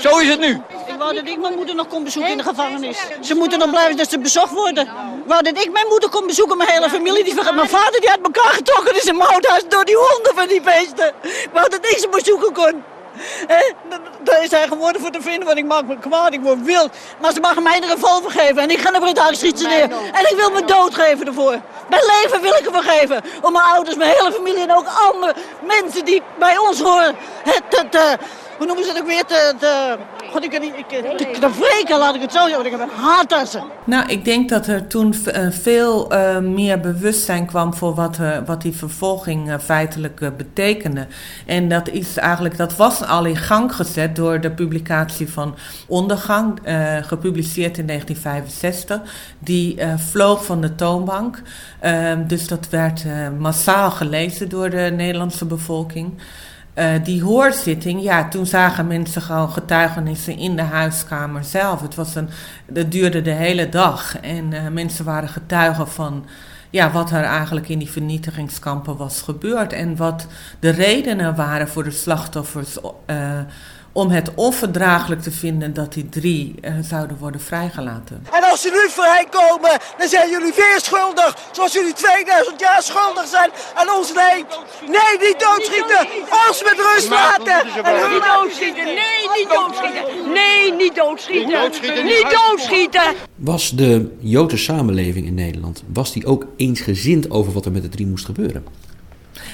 Zo 0.00 0.18
is 0.18 0.28
het 0.28 0.40
nu. 0.40 0.60
Ik 0.86 0.94
wou 0.98 1.14
dat 1.14 1.26
ik 1.26 1.38
mijn 1.38 1.54
moeder 1.54 1.74
nog 1.74 1.88
kon 1.88 2.04
bezoeken 2.04 2.30
in 2.30 2.36
de 2.36 2.42
gevangenis. 2.42 2.98
Ze 3.20 3.34
moeten 3.34 3.58
nog 3.58 3.70
blijven 3.70 3.96
dat 3.96 4.10
ze 4.10 4.18
bezocht 4.18 4.52
worden. 4.52 4.84
Ik 4.84 5.26
wou 5.26 5.42
dat 5.42 5.58
ik 5.64 5.72
mijn 5.72 5.86
moeder 5.88 6.08
kon 6.08 6.26
bezoeken, 6.26 6.56
mijn 6.56 6.70
hele 6.70 6.88
familie. 6.88 7.24
Die, 7.24 7.34
mijn 7.34 7.68
vader 7.68 8.00
die 8.00 8.10
uit 8.10 8.20
elkaar 8.22 8.52
getrokken 8.52 8.96
is 8.96 9.04
in 9.04 9.16
mijn 9.16 9.30
huis 9.42 9.62
door 9.68 9.84
die 9.84 9.96
honden 9.96 10.34
van 10.34 10.48
die 10.48 10.60
beesten. 10.60 11.12
Ik 11.22 11.48
wou 11.52 11.68
dat 11.68 11.84
ik 11.90 11.98
ze 11.98 12.08
bezoeken 12.08 12.52
kon. 12.52 12.82
Daar 14.22 14.42
is 14.42 14.50
hij 14.50 14.66
geworden 14.68 15.00
voor 15.00 15.10
te 15.10 15.22
vinden, 15.22 15.46
want 15.46 15.58
ik 15.58 15.64
maak 15.64 15.84
me 15.84 15.98
kwaad, 15.98 16.32
ik 16.32 16.40
word 16.40 16.62
wild. 16.62 16.90
Maar 17.20 17.32
ze 17.32 17.40
mag 17.40 17.62
mij 17.62 17.76
een 17.76 17.88
revolver 17.88 18.30
geven 18.30 18.58
en 18.62 18.70
ik 18.70 18.78
ga 18.78 18.90
naar 18.90 19.00
Breda 19.00 19.32
schieten 19.32 19.68
neer. 19.68 19.90
En 20.12 20.30
ik 20.30 20.34
wil 20.36 20.50
me 20.50 20.64
dood 20.64 20.94
geven 20.94 21.26
ervoor. 21.26 21.60
Mijn 21.88 22.02
leven 22.22 22.40
wil 22.40 22.54
ik 22.54 22.66
ervoor 22.66 22.82
geven. 22.82 23.22
Om 23.42 23.52
mijn 23.52 23.64
ouders, 23.64 23.96
mijn 23.96 24.10
hele 24.16 24.32
familie 24.32 24.62
en 24.62 24.76
ook 24.76 24.86
andere 25.10 25.34
mensen 25.60 26.04
die 26.04 26.22
bij 26.38 26.58
ons 26.58 26.80
horen. 26.80 27.16
Het, 27.44 27.62
het, 27.68 27.94
uh, 27.94 28.12
hoe 28.58 28.66
noemen 28.66 28.84
ze 28.84 28.90
het 28.90 29.00
ook 29.00 29.06
weer? 29.06 29.24
Te, 29.24 29.54
te, 29.58 29.96
God, 30.30 30.44
ik 30.44 30.52
ik, 30.52 30.86
wreken, 31.58 31.98
laat 31.98 32.14
ik 32.14 32.20
het 32.20 32.32
zo 32.32 32.46
zeggen. 32.46 32.64
Ik 32.64 32.70
heb 32.70 32.80
een 32.80 33.02
haat 33.02 33.48
ze. 33.48 33.60
Nou, 33.84 34.08
ik 34.08 34.24
denk 34.24 34.48
dat 34.48 34.66
er 34.66 34.86
toen 34.86 35.14
uh, 35.26 35.50
veel 35.50 36.12
uh, 36.12 36.38
meer 36.38 36.80
bewustzijn 36.80 37.46
kwam 37.46 37.74
voor 37.74 37.94
wat, 37.94 38.18
uh, 38.18 38.38
wat 38.46 38.62
die 38.62 38.72
vervolging 38.72 39.56
feitelijk 39.62 40.36
betekende. 40.36 41.06
En 41.46 41.68
dat 41.68 41.88
is 41.88 42.16
eigenlijk, 42.16 42.56
dat 42.56 42.76
was 42.76 43.04
al 43.04 43.24
in 43.24 43.36
gang 43.36 43.74
gezet 43.74 44.16
door 44.16 44.40
de 44.40 44.50
publicatie 44.50 45.30
van 45.30 45.54
Ondergang, 45.86 46.58
gepubliceerd 47.00 47.78
in 47.78 47.86
1965. 47.86 49.00
Die 49.38 49.78
vloog 49.96 50.44
van 50.44 50.60
de 50.60 50.74
toonbank. 50.74 51.42
Ehm, 51.80 52.26
dus 52.26 52.48
dat 52.48 52.68
werd 52.70 53.04
massaal 53.38 53.90
gelezen 53.90 54.48
door 54.48 54.70
de 54.70 54.92
Nederlandse 54.96 55.44
bevolking. 55.44 56.20
Uh, 56.78 56.90
die 57.04 57.22
hoorzitting, 57.22 58.02
ja, 58.02 58.28
toen 58.28 58.46
zagen 58.46 58.86
mensen 58.86 59.22
gewoon 59.22 59.50
getuigenissen 59.50 60.38
in 60.38 60.56
de 60.56 60.62
huiskamer 60.62 61.44
zelf. 61.44 61.80
Het 61.80 61.94
was 61.94 62.14
een, 62.14 62.28
dat 62.66 62.90
duurde 62.90 63.22
de 63.22 63.30
hele 63.30 63.68
dag 63.68 64.20
en 64.20 64.52
uh, 64.52 64.68
mensen 64.68 65.04
waren 65.04 65.28
getuigen 65.28 65.88
van 65.88 66.26
ja, 66.70 66.90
wat 66.90 67.10
er 67.10 67.22
eigenlijk 67.22 67.68
in 67.68 67.78
die 67.78 67.90
vernietigingskampen 67.90 68.96
was 68.96 69.22
gebeurd 69.22 69.72
en 69.72 69.96
wat 69.96 70.26
de 70.60 70.70
redenen 70.70 71.34
waren 71.34 71.68
voor 71.68 71.84
de 71.84 71.90
slachtoffers 71.90 72.78
uh, 73.06 73.38
om 73.96 74.10
het 74.10 74.30
onverdraaglijk 74.34 75.22
te 75.22 75.30
vinden 75.30 75.74
dat 75.74 75.92
die 75.92 76.08
drie 76.08 76.54
uh, 76.60 76.74
zouden 76.82 77.16
worden 77.18 77.40
vrijgelaten. 77.40 78.26
En 78.32 78.42
als 78.50 78.60
ze 78.62 78.70
nu 78.70 78.90
vrijkomen, 78.90 79.78
dan 79.98 80.08
zijn 80.08 80.30
jullie 80.30 80.52
weer 80.56 80.80
schuldig. 80.82 81.36
Zoals 81.52 81.72
jullie 81.72 81.92
2000 81.92 82.60
jaar 82.60 82.82
schuldig 82.82 83.26
zijn 83.26 83.50
aan 83.74 83.90
ons 83.98 84.08
leed. 84.08 84.46
Nee, 84.80 85.28
niet 85.28 85.40
doodschieten. 85.46 86.02
Ons 86.48 86.62
met 86.62 86.78
rust 86.88 87.08
laten. 87.08 87.60
En 87.84 88.10
niet 88.12 88.24
doodschieten. 88.34 88.84
Nee, 88.84 89.20
niet 89.36 89.50
doodschieten. 89.56 90.32
Nee, 90.32 90.72
niet 90.72 90.94
doodschieten. 90.94 92.04
Niet 92.04 92.36
doodschieten. 92.38 93.14
Was 93.36 93.70
de 93.70 94.16
Joodse 94.20 94.56
samenleving 94.56 95.26
in 95.26 95.34
Nederland, 95.34 95.82
was 95.92 96.12
die 96.12 96.26
ook 96.26 96.46
eensgezind 96.56 97.30
over 97.30 97.52
wat 97.52 97.64
er 97.64 97.72
met 97.72 97.82
de 97.82 97.88
drie 97.88 98.06
moest 98.06 98.24
gebeuren? 98.24 98.64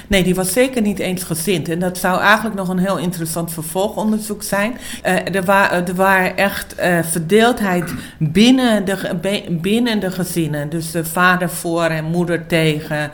Nee, 0.07 0.23
die 0.23 0.35
was 0.35 0.53
zeker 0.53 0.81
niet 0.81 0.99
eensgezind. 0.99 1.69
En 1.69 1.79
dat 1.79 1.97
zou 1.97 2.19
eigenlijk 2.19 2.55
nog 2.55 2.69
een 2.69 2.77
heel 2.77 2.97
interessant 2.97 3.53
vervolgonderzoek 3.53 4.43
zijn. 4.43 4.77
Uh, 5.05 5.35
er, 5.35 5.43
wa 5.43 5.71
er 5.71 5.95
waren 5.95 6.37
echt 6.37 6.75
uh, 6.79 6.99
verdeeldheid 7.03 7.93
binnen 8.17 8.85
de, 8.85 9.47
binnen 9.61 9.99
de 9.99 10.11
gezinnen. 10.11 10.69
Dus 10.69 10.91
de 10.91 11.05
vader 11.05 11.49
voor 11.49 11.83
en 11.83 12.05
moeder 12.05 12.47
tegen. 12.47 13.11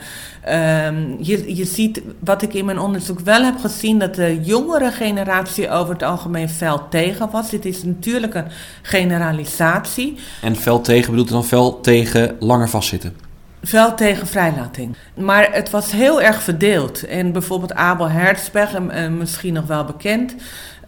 Um, 0.48 1.16
je, 1.20 1.56
je 1.56 1.64
ziet, 1.64 2.00
wat 2.18 2.42
ik 2.42 2.54
in 2.54 2.64
mijn 2.64 2.78
onderzoek 2.78 3.20
wel 3.20 3.42
heb 3.42 3.58
gezien, 3.58 3.98
dat 3.98 4.14
de 4.14 4.40
jongere 4.42 4.90
generatie 4.90 5.70
over 5.70 5.92
het 5.92 6.02
algemeen 6.02 6.48
fel 6.48 6.88
tegen 6.88 7.30
was. 7.30 7.50
Dit 7.50 7.64
is 7.64 7.82
natuurlijk 7.82 8.34
een 8.34 8.46
generalisatie. 8.82 10.16
En 10.42 10.56
fel 10.56 10.80
tegen 10.80 11.10
bedoelt 11.10 11.28
dan 11.28 11.44
fel 11.44 11.80
tegen 11.80 12.36
langer 12.38 12.68
vastzitten? 12.68 13.29
Wel 13.60 13.94
tegen 13.94 14.26
vrijlating. 14.26 14.96
Maar 15.14 15.52
het 15.52 15.70
was 15.70 15.92
heel 15.92 16.22
erg 16.22 16.42
verdeeld. 16.42 17.06
En 17.06 17.32
bijvoorbeeld 17.32 17.74
Abel 17.74 18.08
Herzberg, 18.08 18.78
uh, 18.78 19.08
misschien 19.08 19.52
nog 19.52 19.66
wel 19.66 19.84
bekend, 19.84 20.34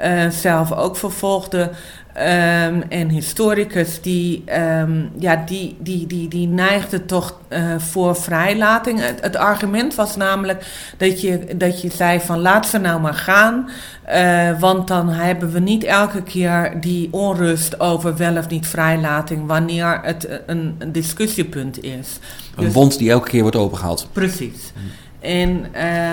uh, 0.02 0.30
zelf 0.30 0.73
ook 0.73 0.97
vervolgde. 0.97 1.71
Um, 2.16 2.82
en 2.88 3.09
historicus 3.09 4.00
die, 4.00 4.44
um, 4.78 5.11
ja, 5.18 5.42
die, 5.47 5.76
die, 5.78 6.06
die, 6.06 6.28
die 6.28 6.49
neigde 6.49 7.04
toch 7.04 7.38
uh, 7.49 7.78
voor 7.78 8.16
vrijlating. 8.16 9.00
Het, 9.00 9.21
het, 9.21 9.37
argument 9.37 9.94
was 9.94 10.16
namelijk 10.16 10.66
dat 10.97 11.21
je, 11.21 11.56
dat 11.56 11.82
je 11.82 11.90
zei 11.90 12.21
van 12.21 12.38
laat 12.38 12.66
ze 12.66 12.78
nou 12.78 13.00
maar 13.00 13.14
gaan. 13.14 13.71
Uh, 14.11 14.61
want 14.61 14.88
dan 14.88 15.09
hebben 15.09 15.52
we 15.52 15.59
niet 15.59 15.85
elke 15.85 16.23
keer 16.23 16.76
die 16.80 17.09
onrust 17.11 17.80
over 17.80 18.16
wel 18.16 18.37
of 18.37 18.49
niet 18.49 18.66
vrijlating 18.66 19.47
wanneer 19.47 20.00
het 20.02 20.28
een, 20.47 20.75
een 20.78 20.92
discussiepunt 20.92 21.82
is. 21.82 22.18
Een 22.56 22.64
dus, 22.64 22.73
wond 22.73 22.99
die 22.99 23.11
elke 23.11 23.28
keer 23.28 23.42
wordt 23.42 23.56
opengehaald. 23.56 24.09
Precies. 24.12 24.73
En 25.21 25.66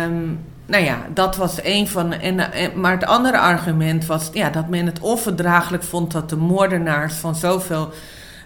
um, 0.03 0.39
nou 0.70 0.84
ja, 0.84 1.08
dat 1.14 1.36
was 1.36 1.64
een 1.64 1.88
van. 1.88 2.14
En, 2.14 2.54
en, 2.54 2.80
maar 2.80 2.92
het 2.92 3.06
andere 3.06 3.40
argument 3.40 4.06
was 4.06 4.30
ja, 4.34 4.50
dat 4.50 4.68
men 4.68 4.86
het 4.86 5.00
onverdraaglijk 5.00 5.84
vond 5.84 6.12
dat 6.12 6.30
de 6.30 6.36
moordenaars 6.36 7.14
van 7.14 7.36
zoveel 7.36 7.92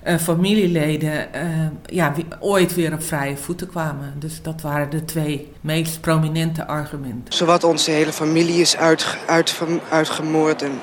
uh, 0.08 0.18
familieleden 0.18 1.28
uh, 1.36 1.42
ja, 1.86 2.14
ooit 2.40 2.76
weer 2.76 2.94
op 2.94 3.04
vrije 3.04 3.38
voeten 3.38 3.68
kwamen. 3.68 4.14
Dus 4.16 4.42
dat 4.42 4.62
waren 4.62 4.90
de 4.90 5.06
twee 5.06 5.52
meest 5.62 6.02
prominente 6.02 6.68
argumenten. 6.68 7.34
Zowat 7.34 7.64
onze 7.64 7.92
hele 7.92 8.12
familie 8.12 8.62
is 8.62 8.78
uit, 8.78 9.18
uit, 9.28 9.60
uitgemoord. 9.90 10.62
En 10.62 10.80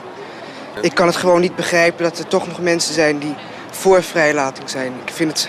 ik 0.80 0.94
kan 0.94 1.06
het 1.06 1.16
gewoon 1.16 1.40
niet 1.40 1.56
begrijpen 1.56 2.04
dat 2.04 2.18
er 2.18 2.26
toch 2.26 2.46
nog 2.46 2.60
mensen 2.60 2.94
zijn 2.94 3.18
die 3.18 3.34
voor 3.70 4.02
vrijlating 4.02 4.70
zijn. 4.70 4.92
Ik 5.04 5.12
vind 5.12 5.30
het 5.30 5.48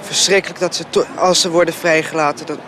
verschrikkelijk 0.00 0.60
dat 0.60 0.74
ze, 0.74 1.06
als 1.16 1.40
ze 1.40 1.50
worden 1.50 1.74
vrijgelaten, 1.74 2.46
dan 2.46 2.58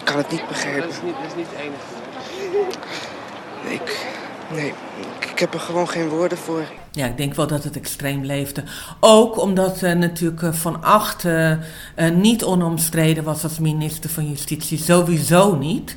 ik 0.00 0.06
kan 0.06 0.16
het 0.16 0.30
niet 0.30 0.48
begrijpen. 0.48 0.80
Dat 0.82 0.90
is 0.90 1.02
niet, 1.02 1.14
dat 1.14 1.30
is 1.30 1.36
niet 1.36 1.46
het 1.50 1.58
enige. 1.60 1.98
Nee, 3.64 3.74
ik, 3.74 4.06
nee, 4.52 4.72
ik 5.32 5.38
heb 5.38 5.54
er 5.54 5.60
gewoon 5.60 5.88
geen 5.88 6.08
woorden 6.08 6.38
voor. 6.38 6.62
Ja, 6.90 7.06
ik 7.06 7.16
denk 7.16 7.34
wel 7.34 7.46
dat 7.46 7.64
het 7.64 7.76
extreem 7.76 8.24
leefde. 8.24 8.62
Ook 9.00 9.38
omdat 9.38 9.82
uh, 9.82 9.92
natuurlijk 9.92 10.42
uh, 10.42 10.52
Van 10.52 10.82
Acht 10.82 11.24
uh, 11.24 11.56
niet 12.14 12.44
onomstreden 12.44 13.24
was 13.24 13.42
als 13.42 13.58
minister 13.58 14.10
van 14.10 14.28
Justitie. 14.28 14.78
Sowieso 14.78 15.56
niet. 15.56 15.96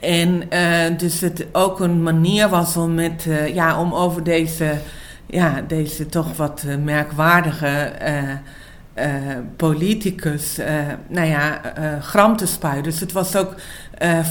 En 0.00 0.48
dus 0.96 1.20
het 1.20 1.46
ook 1.52 1.80
een 1.80 2.02
manier 2.02 2.48
was 2.48 2.76
om, 2.76 2.94
met, 2.94 3.26
ja, 3.52 3.80
om 3.80 3.94
over 3.94 4.22
deze, 4.24 4.78
ja, 5.26 5.64
deze 5.68 6.06
toch 6.06 6.36
wat 6.36 6.64
merkwaardige 6.78 7.92
uh, 8.02 8.32
politicus, 9.56 10.58
uh, 10.58 10.66
nou 11.08 11.26
ja, 11.26 11.60
uh, 11.78 12.02
gram 12.02 12.36
te 12.36 12.46
spuien. 12.46 12.82
Dus 12.82 13.00
het 13.00 13.12
was 13.12 13.36
ook 13.36 13.54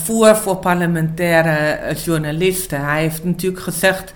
voer 0.03 0.35
voor 0.35 0.57
parlementaire 0.57 1.95
journalisten. 2.03 2.85
Hij 2.85 3.01
heeft 3.01 3.23
natuurlijk 3.23 3.63
gezegd, 3.63 4.13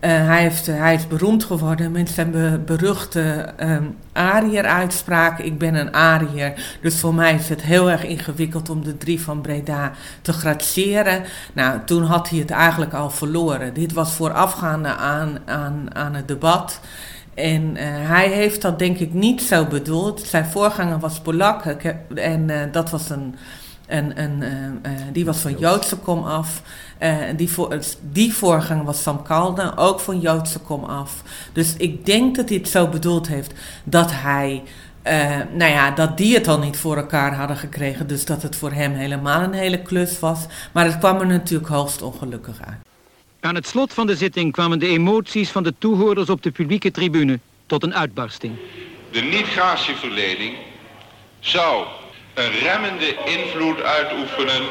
hij, 0.00 0.42
heeft, 0.42 0.66
hij 0.66 0.94
is 0.94 1.06
beroemd 1.06 1.44
geworden 1.44 1.92
met 1.92 2.08
zijn 2.08 2.30
be 2.30 2.60
beruchte 2.66 3.48
um, 3.60 3.96
Ariër-uitspraak. 4.12 5.38
Ik 5.38 5.58
ben 5.58 5.74
een 5.74 5.94
Ariër, 5.94 6.78
dus 6.80 7.00
voor 7.00 7.14
mij 7.14 7.34
is 7.34 7.48
het 7.48 7.62
heel 7.62 7.90
erg 7.90 8.04
ingewikkeld 8.04 8.70
om 8.70 8.84
de 8.84 8.98
drie 8.98 9.20
van 9.20 9.40
Breda 9.40 9.92
te 10.22 10.32
graciëren. 10.32 11.24
Nou, 11.52 11.78
toen 11.84 12.02
had 12.02 12.28
hij 12.28 12.38
het 12.38 12.50
eigenlijk 12.50 12.94
al 12.94 13.10
verloren. 13.10 13.74
Dit 13.74 13.92
was 13.92 14.12
voorafgaande 14.12 14.88
aan, 14.88 15.38
aan, 15.44 15.88
aan 15.92 16.14
het 16.14 16.28
debat. 16.28 16.80
En 17.38 17.62
uh, 17.62 17.82
hij 17.82 18.28
heeft 18.28 18.62
dat 18.62 18.78
denk 18.78 18.98
ik 18.98 19.12
niet 19.12 19.42
zo 19.42 19.64
bedoeld. 19.64 20.20
Zijn 20.20 20.46
voorganger 20.46 20.98
was 20.98 21.20
Polak 21.20 21.64
en 22.14 22.48
uh, 22.48 22.62
dat 22.72 22.90
was 22.90 23.10
een, 23.10 23.34
een, 23.86 24.22
een 24.22 24.42
uh, 24.42 24.92
die 25.12 25.24
was 25.24 25.38
van 25.38 25.58
Joodse 25.58 25.96
kom 25.96 26.24
af. 26.24 26.62
die, 27.36 27.50
voor, 27.50 27.78
die 28.12 28.34
voorganger 28.34 28.84
was 28.84 29.02
Sam 29.02 29.22
Kalden, 29.22 29.76
ook 29.76 30.00
van 30.00 30.20
Joodse 30.20 30.58
kom 30.58 30.84
af. 30.84 31.22
Dus 31.52 31.76
ik 31.76 32.06
denk 32.06 32.36
dat 32.36 32.48
hij 32.48 32.58
het 32.58 32.68
zo 32.68 32.88
bedoeld 32.88 33.28
heeft 33.28 33.52
dat 33.84 34.10
hij, 34.12 34.62
nou 35.52 35.70
ja, 35.70 35.90
dat 35.90 36.16
die 36.16 36.34
het 36.34 36.48
al 36.48 36.58
niet 36.58 36.76
voor 36.76 36.96
elkaar 36.96 37.34
hadden 37.34 37.56
gekregen. 37.56 38.06
Dus 38.06 38.24
dat 38.24 38.42
het 38.42 38.56
voor 38.56 38.72
hem 38.72 38.92
helemaal 38.92 39.42
een 39.42 39.52
hele 39.52 39.82
klus 39.82 40.18
was. 40.20 40.46
Maar 40.72 40.84
het 40.84 40.98
kwam 40.98 41.20
er 41.20 41.26
natuurlijk 41.26 41.68
hoogst 41.68 42.02
ongelukkig 42.02 42.58
uit. 42.64 42.87
Aan 43.40 43.54
het 43.54 43.66
slot 43.66 43.94
van 43.94 44.06
de 44.06 44.16
zitting 44.16 44.52
kwamen 44.52 44.78
de 44.78 44.86
emoties 44.86 45.50
van 45.50 45.62
de 45.62 45.74
toehoorders 45.78 46.30
op 46.30 46.42
de 46.42 46.50
publieke 46.50 46.90
tribune 46.90 47.38
tot 47.66 47.82
een 47.82 47.94
uitbarsting. 47.94 48.52
De 49.10 49.20
niet-gratieverlening 49.20 50.56
zou 51.40 51.86
een 52.34 52.50
remmende 52.50 53.16
invloed 53.24 53.82
uitoefenen 53.82 54.62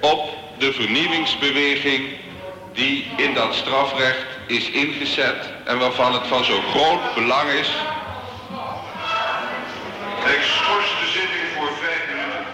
op 0.00 0.20
de 0.58 0.72
vernieuwingsbeweging 0.72 2.08
die 2.72 3.04
in 3.16 3.34
dat 3.34 3.54
strafrecht 3.54 4.26
is 4.46 4.70
ingezet 4.70 5.50
en 5.64 5.78
waarvan 5.78 6.12
het 6.12 6.26
van 6.26 6.44
zo 6.44 6.60
groot 6.60 7.14
belang 7.14 7.50
is. 7.50 7.68
Ik 10.34 10.42
schors 10.42 10.90
de 11.00 11.10
zitting 11.12 11.48
voor 11.56 11.72
vijf 11.82 12.06
minuten. 12.08 12.46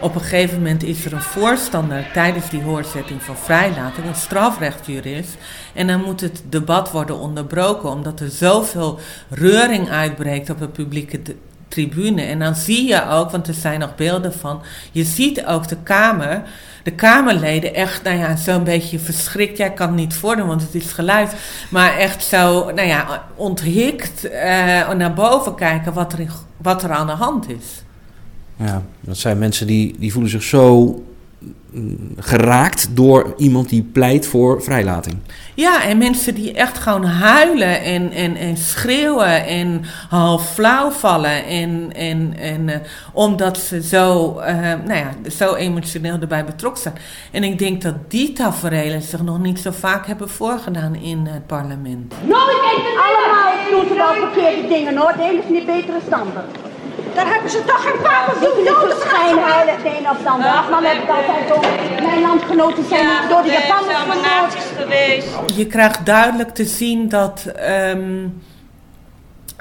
Op 0.00 0.14
een 0.14 0.20
gegeven 0.20 0.56
moment 0.56 0.82
is 0.82 1.04
er 1.04 1.12
een 1.12 1.20
voorstander 1.20 2.06
tijdens 2.12 2.50
die 2.50 2.62
hoorzetting 2.62 3.22
van 3.22 3.36
vrijlating, 3.36 4.06
een 4.06 4.14
strafrechtjurist. 4.14 5.36
En 5.74 5.86
dan 5.86 6.02
moet 6.04 6.20
het 6.20 6.42
debat 6.48 6.90
worden 6.90 7.18
onderbroken, 7.18 7.90
omdat 7.90 8.20
er 8.20 8.30
zoveel 8.30 8.98
reuring 9.28 9.90
uitbreekt 9.90 10.50
op 10.50 10.60
een 10.60 10.70
publieke 10.70 11.20
tribune. 11.68 12.22
En 12.22 12.38
dan 12.38 12.54
zie 12.54 12.86
je 12.86 13.08
ook, 13.08 13.30
want 13.30 13.48
er 13.48 13.54
zijn 13.54 13.80
nog 13.80 13.94
beelden 13.94 14.32
van, 14.32 14.62
je 14.92 15.04
ziet 15.04 15.46
ook 15.46 15.68
de 15.68 15.76
Kamer, 15.82 16.42
de 16.82 16.90
Kamerleden 16.90 17.74
echt, 17.74 18.02
nou 18.02 18.18
ja, 18.18 18.36
zo'n 18.36 18.64
beetje 18.64 18.98
verschrikt. 18.98 19.56
Jij 19.56 19.72
kan 19.72 19.86
het 19.86 19.96
niet 19.96 20.14
voordoen, 20.14 20.46
want 20.46 20.62
het 20.62 20.74
is 20.74 20.92
geluid. 20.92 21.34
Maar 21.70 21.96
echt 21.96 22.24
zo, 22.24 22.70
nou 22.70 22.88
ja, 22.88 23.24
onthikt 23.34 24.24
uh, 24.24 24.32
naar 24.92 25.12
boven 25.14 25.54
kijken 25.54 25.92
wat 25.92 26.12
er, 26.12 26.26
wat 26.56 26.82
er 26.82 26.90
aan 26.90 27.06
de 27.06 27.12
hand 27.12 27.48
is. 27.48 27.82
Ja, 28.60 28.82
dat 29.00 29.16
zijn 29.16 29.38
mensen 29.38 29.66
die, 29.66 29.94
die 29.98 30.12
voelen 30.12 30.30
zich 30.30 30.42
zo 30.42 30.94
mm, 31.70 32.14
geraakt 32.16 32.96
door 32.96 33.34
iemand 33.36 33.68
die 33.68 33.82
pleit 33.82 34.26
voor 34.26 34.62
vrijlating. 34.62 35.16
Ja, 35.54 35.84
en 35.84 35.98
mensen 35.98 36.34
die 36.34 36.52
echt 36.52 36.78
gewoon 36.78 37.04
huilen 37.04 37.82
en, 37.82 38.12
en, 38.12 38.36
en 38.36 38.56
schreeuwen 38.56 39.46
en 39.46 39.82
half 40.08 40.52
flauw 40.52 40.90
vallen. 40.90 41.44
En, 41.46 41.92
en, 41.94 42.34
en 42.38 42.68
uh, 42.68 42.74
omdat 43.12 43.58
ze 43.58 43.82
zo, 43.82 44.36
uh, 44.38 44.46
nou 44.62 44.94
ja, 44.94 45.30
zo 45.30 45.54
emotioneel 45.54 46.18
erbij 46.20 46.44
betrokken 46.44 46.82
zijn. 46.82 46.94
En 47.30 47.44
ik 47.44 47.58
denk 47.58 47.82
dat 47.82 47.94
die 48.08 48.32
tafereelen 48.32 49.02
zich 49.02 49.22
nog 49.22 49.38
niet 49.38 49.60
zo 49.60 49.70
vaak 49.70 50.06
hebben 50.06 50.28
voorgedaan 50.28 50.94
in 50.94 51.26
het 51.26 51.46
parlement. 51.46 52.14
Nooit 52.24 52.58
even 52.72 52.92
allemaal 53.06 53.70
doen 53.70 53.88
ze 53.88 53.94
wel 53.94 54.14
verkeerde 54.14 54.68
dingen 54.68 54.96
hoor. 54.96 55.12
De 55.16 55.22
ene 55.22 55.38
is 55.38 55.48
niet 55.50 55.66
betere 55.66 55.98
standaard. 56.06 56.69
Daar 57.14 57.28
hebben 57.32 57.50
ze 57.50 57.64
toch 57.64 57.82
geen 57.82 57.98
voor 58.40 58.64
dood 58.64 59.00
schijnhuilen 59.00 59.82
de 59.82 59.98
een 59.98 60.10
of 60.10 60.18
de 60.22 60.28
ander. 60.28 60.48
Ach, 60.48 60.70
man, 60.70 60.84
heb 60.84 61.02
ik 61.02 61.08
altijd 61.08 61.48
zo. 61.48 61.60
Mijn 62.06 62.20
landgenoten 62.20 62.84
zijn 62.88 63.02
ja, 63.02 63.28
door 63.28 63.42
de 63.42 63.50
Japanners 63.50 63.98
vermoord. 63.98 64.54
geweest. 64.78 65.56
Je 65.56 65.66
krijgt 65.66 66.06
duidelijk 66.06 66.50
te 66.50 66.64
zien 66.64 67.08
dat, 67.08 67.52
um, 67.94 68.42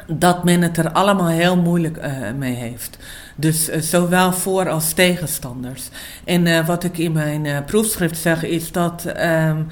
dat 0.07 0.43
men 0.43 0.61
het 0.61 0.77
er 0.77 0.91
allemaal 0.91 1.27
heel 1.27 1.57
moeilijk 1.57 1.97
uh, 1.97 2.31
mee 2.37 2.53
heeft. 2.53 2.97
Dus 3.35 3.69
uh, 3.69 3.79
zowel 3.79 4.33
voor 4.33 4.69
als 4.69 4.93
tegenstanders. 4.93 5.89
En 6.25 6.45
uh, 6.45 6.67
wat 6.67 6.83
ik 6.83 6.97
in 6.97 7.11
mijn 7.11 7.63
proefschrift 7.65 8.17
zeg 8.17 8.43
is 8.43 8.71
dat. 8.71 9.05
Um, 9.17 9.67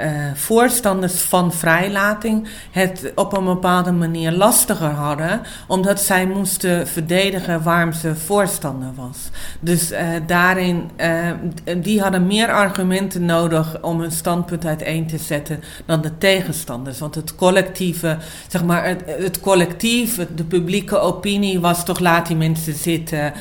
uh, 0.00 0.34
voorstanders 0.34 1.20
van 1.20 1.52
vrijlating 1.52 2.48
het 2.70 3.12
op 3.14 3.36
een 3.36 3.44
bepaalde 3.44 3.92
manier 3.92 4.32
lastiger 4.32 4.90
hadden, 4.90 5.40
omdat 5.66 6.00
zij 6.00 6.26
moesten 6.26 6.88
verdedigen 6.88 7.62
waarom 7.62 7.92
ze 7.92 8.16
voorstander 8.16 8.90
was. 8.94 9.30
Dus 9.60 9.92
uh, 9.92 9.98
daarin, 10.26 10.90
uh, 10.96 11.30
die 11.76 12.00
hadden 12.00 12.26
meer 12.26 12.52
argumenten 12.52 13.24
nodig 13.24 13.82
om 13.82 14.00
hun 14.00 14.12
standpunt 14.12 14.66
uiteen 14.66 15.06
te 15.06 15.18
zetten 15.18 15.60
dan 15.86 16.00
de 16.00 16.18
tegenstanders. 16.18 16.98
Want 16.98 17.14
het 17.14 17.34
collectieve, 17.34 18.16
zeg 18.48 18.64
maar, 18.64 18.96
het, 19.06 19.40
collectief, 19.40 20.26
de 20.34 20.44
publieke 20.44 20.98
opinie 20.98 21.60
was 21.60 21.84
toch 21.84 21.98
laat 21.98 22.26
die 22.26 22.36
mensen 22.36 22.74
zitten. 22.74 23.32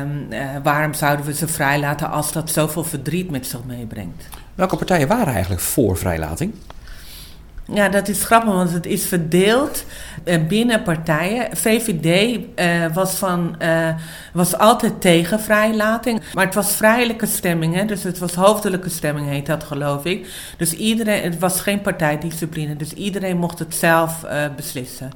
Um, 0.00 0.28
waarom 0.62 0.94
zouden 0.94 1.26
we 1.26 1.34
ze 1.34 1.48
vrijlaten 1.48 2.10
als 2.10 2.32
dat 2.32 2.50
zoveel 2.50 2.84
verdriet 2.84 3.30
met 3.30 3.46
zich 3.46 3.64
meebrengt? 3.64 4.24
Welke 4.56 4.76
partijen 4.76 5.08
waren 5.08 5.32
eigenlijk 5.32 5.62
voor 5.62 5.96
vrijlating? 5.96 6.54
Ja, 7.72 7.88
dat 7.88 8.08
is 8.08 8.24
grappig, 8.24 8.52
want 8.52 8.72
het 8.72 8.86
is 8.86 9.06
verdeeld 9.06 9.84
eh, 10.24 10.46
binnen 10.48 10.82
partijen. 10.82 11.56
VVD 11.56 12.38
uh, 12.56 12.94
was, 12.94 13.14
van, 13.14 13.56
uh, 13.62 13.88
was 14.32 14.58
altijd 14.58 15.00
tegen 15.00 15.40
vrijlating, 15.40 16.22
maar 16.34 16.44
het 16.44 16.54
was 16.54 16.72
vrijelijke 16.72 17.26
stemming, 17.26 17.74
hè? 17.74 17.84
dus 17.84 18.02
het 18.02 18.18
was 18.18 18.34
hoofdelijke 18.34 18.88
stemming, 18.88 19.28
heet 19.28 19.46
dat 19.46 19.64
geloof 19.64 20.04
ik. 20.04 20.26
Dus 20.56 20.72
iedereen, 20.72 21.22
het 21.22 21.38
was 21.38 21.60
geen 21.60 21.80
partijdiscipline, 21.80 22.76
dus 22.76 22.92
iedereen 22.92 23.36
mocht 23.36 23.58
het 23.58 23.74
zelf 23.74 24.24
beslissen. 24.56 25.10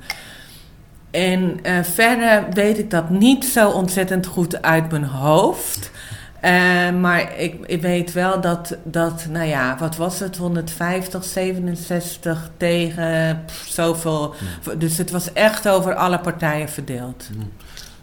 En 1.10 1.60
verder 1.82 2.44
weet 2.52 2.78
ik 2.78 2.90
dat 2.90 3.10
niet 3.10 3.44
zo 3.44 3.70
ontzettend 3.70 4.26
goed 4.26 4.62
uit 4.62 4.90
mijn 4.90 5.04
hoofd. 5.04 5.90
Uh, 6.44 7.00
maar 7.00 7.38
ik, 7.38 7.54
ik, 7.66 7.82
weet 7.82 8.12
wel 8.12 8.40
dat, 8.40 8.76
dat, 8.82 9.26
nou 9.30 9.46
ja, 9.46 9.76
wat 9.78 9.96
was 9.96 10.18
het? 10.18 10.36
150, 10.36 11.24
67 11.24 12.50
tegen 12.56 13.42
pff, 13.46 13.66
zoveel. 13.68 14.34
Dus 14.78 14.98
het 14.98 15.10
was 15.10 15.32
echt 15.32 15.68
over 15.68 15.94
alle 15.94 16.18
partijen 16.18 16.68
verdeeld. 16.68 17.30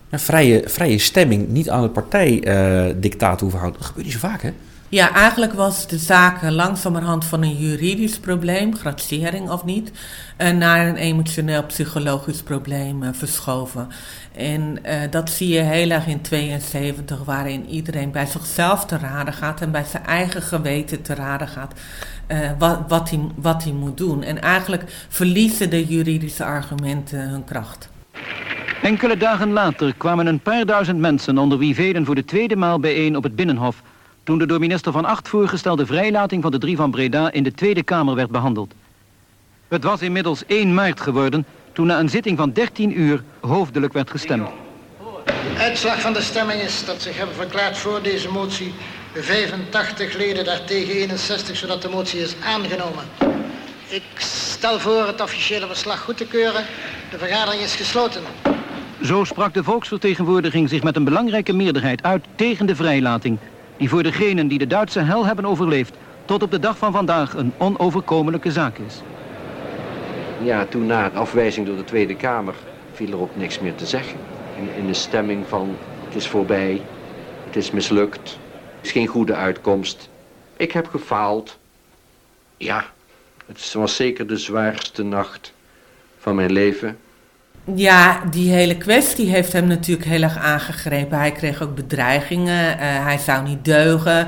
Een 0.09 0.19
vrije, 0.19 0.63
vrije 0.65 0.97
stemming, 0.97 1.47
niet 1.47 1.69
aan 1.69 1.83
het 1.83 1.93
partijdictaat 1.93 3.35
uh, 3.35 3.41
hoeven 3.41 3.59
houden. 3.59 3.79
Dat 3.79 3.87
gebeurt 3.87 4.05
niet 4.05 4.15
zo 4.15 4.27
vaak, 4.27 4.41
hè? 4.41 4.53
Ja, 4.89 5.13
eigenlijk 5.13 5.53
was 5.53 5.87
de 5.87 5.97
zaak 5.97 6.41
langzamerhand 6.41 7.25
van 7.25 7.43
een 7.43 7.57
juridisch 7.57 8.19
probleem, 8.19 8.75
gradering 8.75 9.49
of 9.49 9.65
niet, 9.65 9.91
uh, 10.37 10.49
naar 10.49 10.87
een 10.87 10.95
emotioneel-psychologisch 10.95 12.41
probleem 12.41 13.03
uh, 13.03 13.09
verschoven. 13.11 13.87
En 14.35 14.79
uh, 14.85 14.93
dat 15.09 15.29
zie 15.29 15.47
je 15.47 15.59
heel 15.59 15.89
erg 15.89 16.07
in 16.07 16.21
72, 16.21 17.23
waarin 17.23 17.65
iedereen 17.65 18.11
bij 18.11 18.25
zichzelf 18.25 18.85
te 18.85 18.97
raden 18.97 19.33
gaat 19.33 19.61
en 19.61 19.71
bij 19.71 19.83
zijn 19.83 20.05
eigen 20.05 20.41
geweten 20.41 21.01
te 21.01 21.13
raden 21.13 21.47
gaat 21.47 21.73
wat, 22.57 22.79
wat, 22.87 23.09
hij, 23.09 23.19
wat 23.35 23.63
hij 23.63 23.73
moet 23.73 23.97
doen. 23.97 24.23
En 24.23 24.41
eigenlijk 24.41 24.83
verliezen 25.09 25.69
de 25.69 25.85
juridische 25.85 26.43
argumenten 26.43 27.29
hun 27.29 27.43
kracht. 27.43 27.89
Enkele 28.81 29.17
dagen 29.17 29.51
later 29.51 29.93
kwamen 29.97 30.27
een 30.27 30.39
paar 30.39 30.65
duizend 30.65 30.99
mensen, 30.99 31.37
onder 31.37 31.57
wie 31.57 31.75
velen 31.75 32.05
voor 32.05 32.15
de 32.15 32.25
tweede 32.25 32.55
maal 32.55 32.79
bijeen 32.79 33.15
op 33.15 33.23
het 33.23 33.35
Binnenhof 33.35 33.81
toen 34.27 34.37
de 34.37 34.45
door 34.45 34.59
minister 34.59 34.91
Van 34.91 35.05
Acht 35.05 35.27
voorgestelde 35.27 35.85
vrijlating 35.85 36.41
van 36.41 36.51
de 36.51 36.57
drie 36.57 36.75
van 36.75 36.91
Breda 36.91 37.31
in 37.31 37.43
de 37.43 37.51
Tweede 37.51 37.83
Kamer 37.83 38.15
werd 38.15 38.29
behandeld. 38.29 38.73
Het 39.67 39.83
was 39.83 40.01
inmiddels 40.01 40.45
1 40.45 40.73
maart 40.73 41.01
geworden 41.01 41.45
toen 41.73 41.87
na 41.87 41.99
een 41.99 42.09
zitting 42.09 42.37
van 42.37 42.51
13 42.51 42.99
uur 42.99 43.23
hoofdelijk 43.39 43.93
werd 43.93 44.09
gestemd. 44.09 44.47
De 45.25 45.57
uitslag 45.57 46.01
van 46.01 46.13
de 46.13 46.21
stemming 46.21 46.61
is 46.61 46.85
dat 46.85 47.01
zich 47.01 47.17
hebben 47.17 47.35
verklaard 47.35 47.77
voor 47.77 48.01
deze 48.01 48.31
motie 48.31 48.73
85 49.13 50.17
leden, 50.17 50.45
daartegen 50.45 50.95
61, 50.95 51.55
zodat 51.55 51.81
de 51.81 51.89
motie 51.89 52.19
is 52.19 52.35
aangenomen. 52.43 53.03
Ik 53.87 54.03
stel 54.17 54.79
voor 54.79 55.07
het 55.07 55.21
officiële 55.21 55.67
verslag 55.67 55.99
goed 55.99 56.17
te 56.17 56.25
keuren. 56.25 56.65
De 57.11 57.17
vergadering 57.17 57.61
is 57.61 57.75
gesloten. 57.75 58.21
Zo 59.03 59.23
sprak 59.23 59.53
de 59.53 59.63
volksvertegenwoordiging 59.63 60.69
zich 60.69 60.83
met 60.83 60.95
een 60.95 61.03
belangrijke 61.03 61.53
meerderheid 61.53 62.03
uit 62.03 62.25
tegen 62.35 62.65
de 62.65 62.75
vrijlating 62.75 63.39
die 63.77 63.89
voor 63.89 64.03
degenen 64.03 64.47
die 64.47 64.57
de 64.57 64.67
Duitse 64.67 64.99
hel 64.99 65.25
hebben 65.25 65.45
overleefd 65.45 65.95
tot 66.25 66.43
op 66.43 66.51
de 66.51 66.59
dag 66.59 66.77
van 66.77 66.91
vandaag 66.91 67.33
een 67.33 67.53
onoverkomelijke 67.57 68.51
zaak 68.51 68.77
is. 68.77 69.01
Ja, 70.43 70.65
toen 70.65 70.85
na 70.85 71.09
afwijzing 71.09 71.65
door 71.65 71.75
de 71.75 71.83
Tweede 71.83 72.15
Kamer 72.15 72.55
viel 72.93 73.11
er 73.11 73.19
ook 73.19 73.35
niks 73.35 73.59
meer 73.59 73.75
te 73.75 73.85
zeggen. 73.85 74.19
In, 74.57 74.69
in 74.77 74.87
de 74.87 74.93
stemming 74.93 75.47
van 75.47 75.75
het 76.05 76.15
is 76.15 76.27
voorbij, 76.27 76.81
het 77.45 77.55
is 77.55 77.71
mislukt, 77.71 78.37
het 78.77 78.85
is 78.85 78.91
geen 78.91 79.07
goede 79.07 79.35
uitkomst. 79.35 80.09
Ik 80.57 80.71
heb 80.71 80.87
gefaald. 80.87 81.57
Ja, 82.57 82.85
het 83.45 83.73
was 83.73 83.95
zeker 83.95 84.27
de 84.27 84.37
zwaarste 84.37 85.03
nacht 85.03 85.53
van 86.17 86.35
mijn 86.35 86.51
leven. 86.51 86.97
Ja, 87.75 88.21
die 88.31 88.51
hele 88.51 88.77
kwestie 88.77 89.29
heeft 89.29 89.53
hem 89.53 89.67
natuurlijk 89.67 90.07
heel 90.07 90.21
erg 90.21 90.37
aangegrepen. 90.37 91.17
Hij 91.17 91.31
kreeg 91.31 91.61
ook 91.61 91.75
bedreigingen, 91.75 92.73
uh, 92.73 92.79
hij 92.79 93.17
zou 93.17 93.43
niet 93.43 93.65
deugen. 93.65 94.27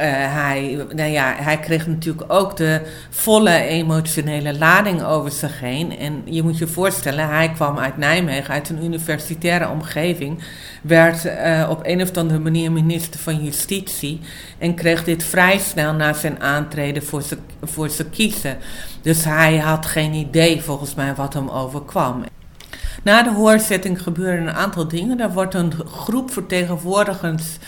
Uh, 0.00 0.06
hij, 0.10 0.86
nou 0.94 1.10
ja, 1.10 1.34
hij 1.36 1.58
kreeg 1.58 1.86
natuurlijk 1.86 2.32
ook 2.32 2.56
de 2.56 2.80
volle 3.10 3.60
emotionele 3.60 4.58
lading 4.58 5.02
over 5.02 5.30
zich 5.30 5.60
heen. 5.60 5.98
En 5.98 6.22
je 6.24 6.42
moet 6.42 6.58
je 6.58 6.66
voorstellen, 6.66 7.28
hij 7.28 7.50
kwam 7.52 7.78
uit 7.78 7.96
Nijmegen, 7.96 8.54
uit 8.54 8.68
een 8.68 8.84
universitaire 8.84 9.68
omgeving. 9.68 10.42
Werd 10.82 11.24
uh, 11.24 11.66
op 11.70 11.80
een 11.82 12.02
of 12.02 12.16
andere 12.16 12.40
manier 12.40 12.72
minister 12.72 13.20
van 13.20 13.44
Justitie. 13.44 14.20
En 14.58 14.74
kreeg 14.74 15.04
dit 15.04 15.24
vrij 15.24 15.58
snel 15.58 15.92
na 15.92 16.12
zijn 16.12 16.40
aantreden 16.40 17.02
voor 17.02 17.22
zijn 17.22 17.40
voor 17.62 17.90
kiezen. 18.10 18.56
Dus 19.02 19.24
hij 19.24 19.58
had 19.58 19.86
geen 19.86 20.12
idee 20.12 20.62
volgens 20.62 20.94
mij 20.94 21.14
wat 21.14 21.34
hem 21.34 21.48
overkwam. 21.48 22.24
Na 23.04 23.22
de 23.22 23.32
hoorzetting 23.32 24.02
gebeuren 24.02 24.46
een 24.46 24.54
aantal 24.54 24.88
dingen. 24.88 25.20
Er 25.20 25.32
wordt 25.32 25.54
een 25.54 25.72
groep 25.86 26.30
vertegenwoordigers 26.30 27.58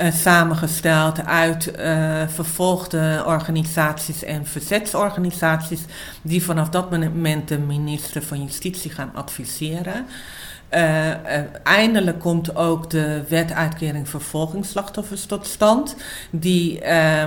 uh, 0.00 0.12
samengesteld 0.12 1.24
uit 1.24 1.72
uh, 1.78 2.22
vervolgde 2.28 3.22
organisaties 3.26 4.24
en 4.24 4.46
verzetsorganisaties, 4.46 5.80
die 6.22 6.42
vanaf 6.42 6.68
dat 6.68 6.90
moment 6.90 7.48
de 7.48 7.58
minister 7.58 8.22
van 8.22 8.42
Justitie 8.42 8.90
gaan 8.90 9.10
adviseren. 9.14 10.06
Uh, 10.74 11.12
eindelijk 11.62 12.18
komt 12.20 12.56
ook 12.56 12.90
de 12.90 13.22
wet 13.28 13.52
uitkering 13.52 14.08
vervolgingsslachtoffers 14.08 15.26
tot 15.26 15.46
stand. 15.46 15.96
Die, 16.30 16.82
uh, 16.84 17.24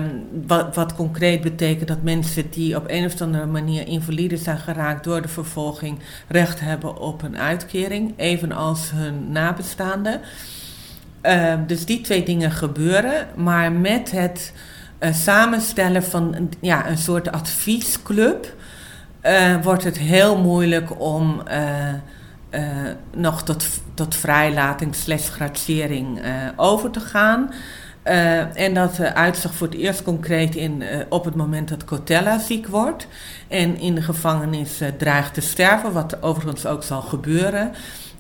wat, 0.74 0.96
concreet 0.96 1.42
betekent 1.42 1.88
dat 1.88 2.02
mensen 2.02 2.50
die 2.50 2.76
op 2.76 2.84
een 2.88 3.06
of 3.06 3.22
andere 3.22 3.46
manier 3.46 3.88
invalide 3.88 4.38
zijn 4.38 4.58
geraakt 4.58 5.04
door 5.04 5.22
de 5.22 5.28
vervolging 5.28 6.00
recht 6.28 6.60
hebben 6.60 6.98
op 6.98 7.22
een 7.22 7.38
uitkering, 7.38 8.14
evenals 8.18 8.92
hun 8.92 9.32
nabestaanden. 9.32 10.22
Uh, 11.24 11.54
dus 11.68 11.86
die 11.86 12.02
twee 12.02 12.24
dingen 12.24 12.52
gebeuren, 12.52 13.28
maar 13.36 13.72
met 13.72 14.12
het 14.12 14.54
uh, 15.00 15.14
samenstellen 15.14 16.04
van 16.04 16.50
ja, 16.60 16.90
een 16.90 16.98
soort 16.98 17.32
adviesclub 17.32 18.56
wordt 19.62 19.84
het 19.84 19.98
heel 19.98 20.38
moeilijk 20.38 21.02
om 21.02 21.44
nog 23.16 23.44
tot, 23.44 23.68
tot 23.94 24.16
vrijlating 24.16 24.96
slash 24.96 25.30
gratering 25.30 26.22
over 26.56 26.92
te 26.92 27.00
gaan. 27.00 27.52
en 28.54 28.74
dat 28.74 29.00
uitzicht 29.00 29.56
voor 29.56 29.68
het 29.68 29.76
eerst 29.76 30.04
concreet 30.04 30.56
in, 30.56 30.84
op 31.10 31.26
het 31.26 31.36
moment 31.36 31.70
dat 31.70 31.86
Cotella 31.86 32.40
ziek 32.40 32.68
wordt 32.68 33.08
en 33.48 33.80
in 33.80 33.96
de 33.96 34.02
gevangenis 34.02 34.82
dreigt 34.98 35.34
te 35.34 35.42
sterven, 35.42 35.94
wat 35.94 36.24
overigens 36.24 36.66
ook 36.66 36.84
zal 36.84 37.02
gebeuren. 37.02 37.72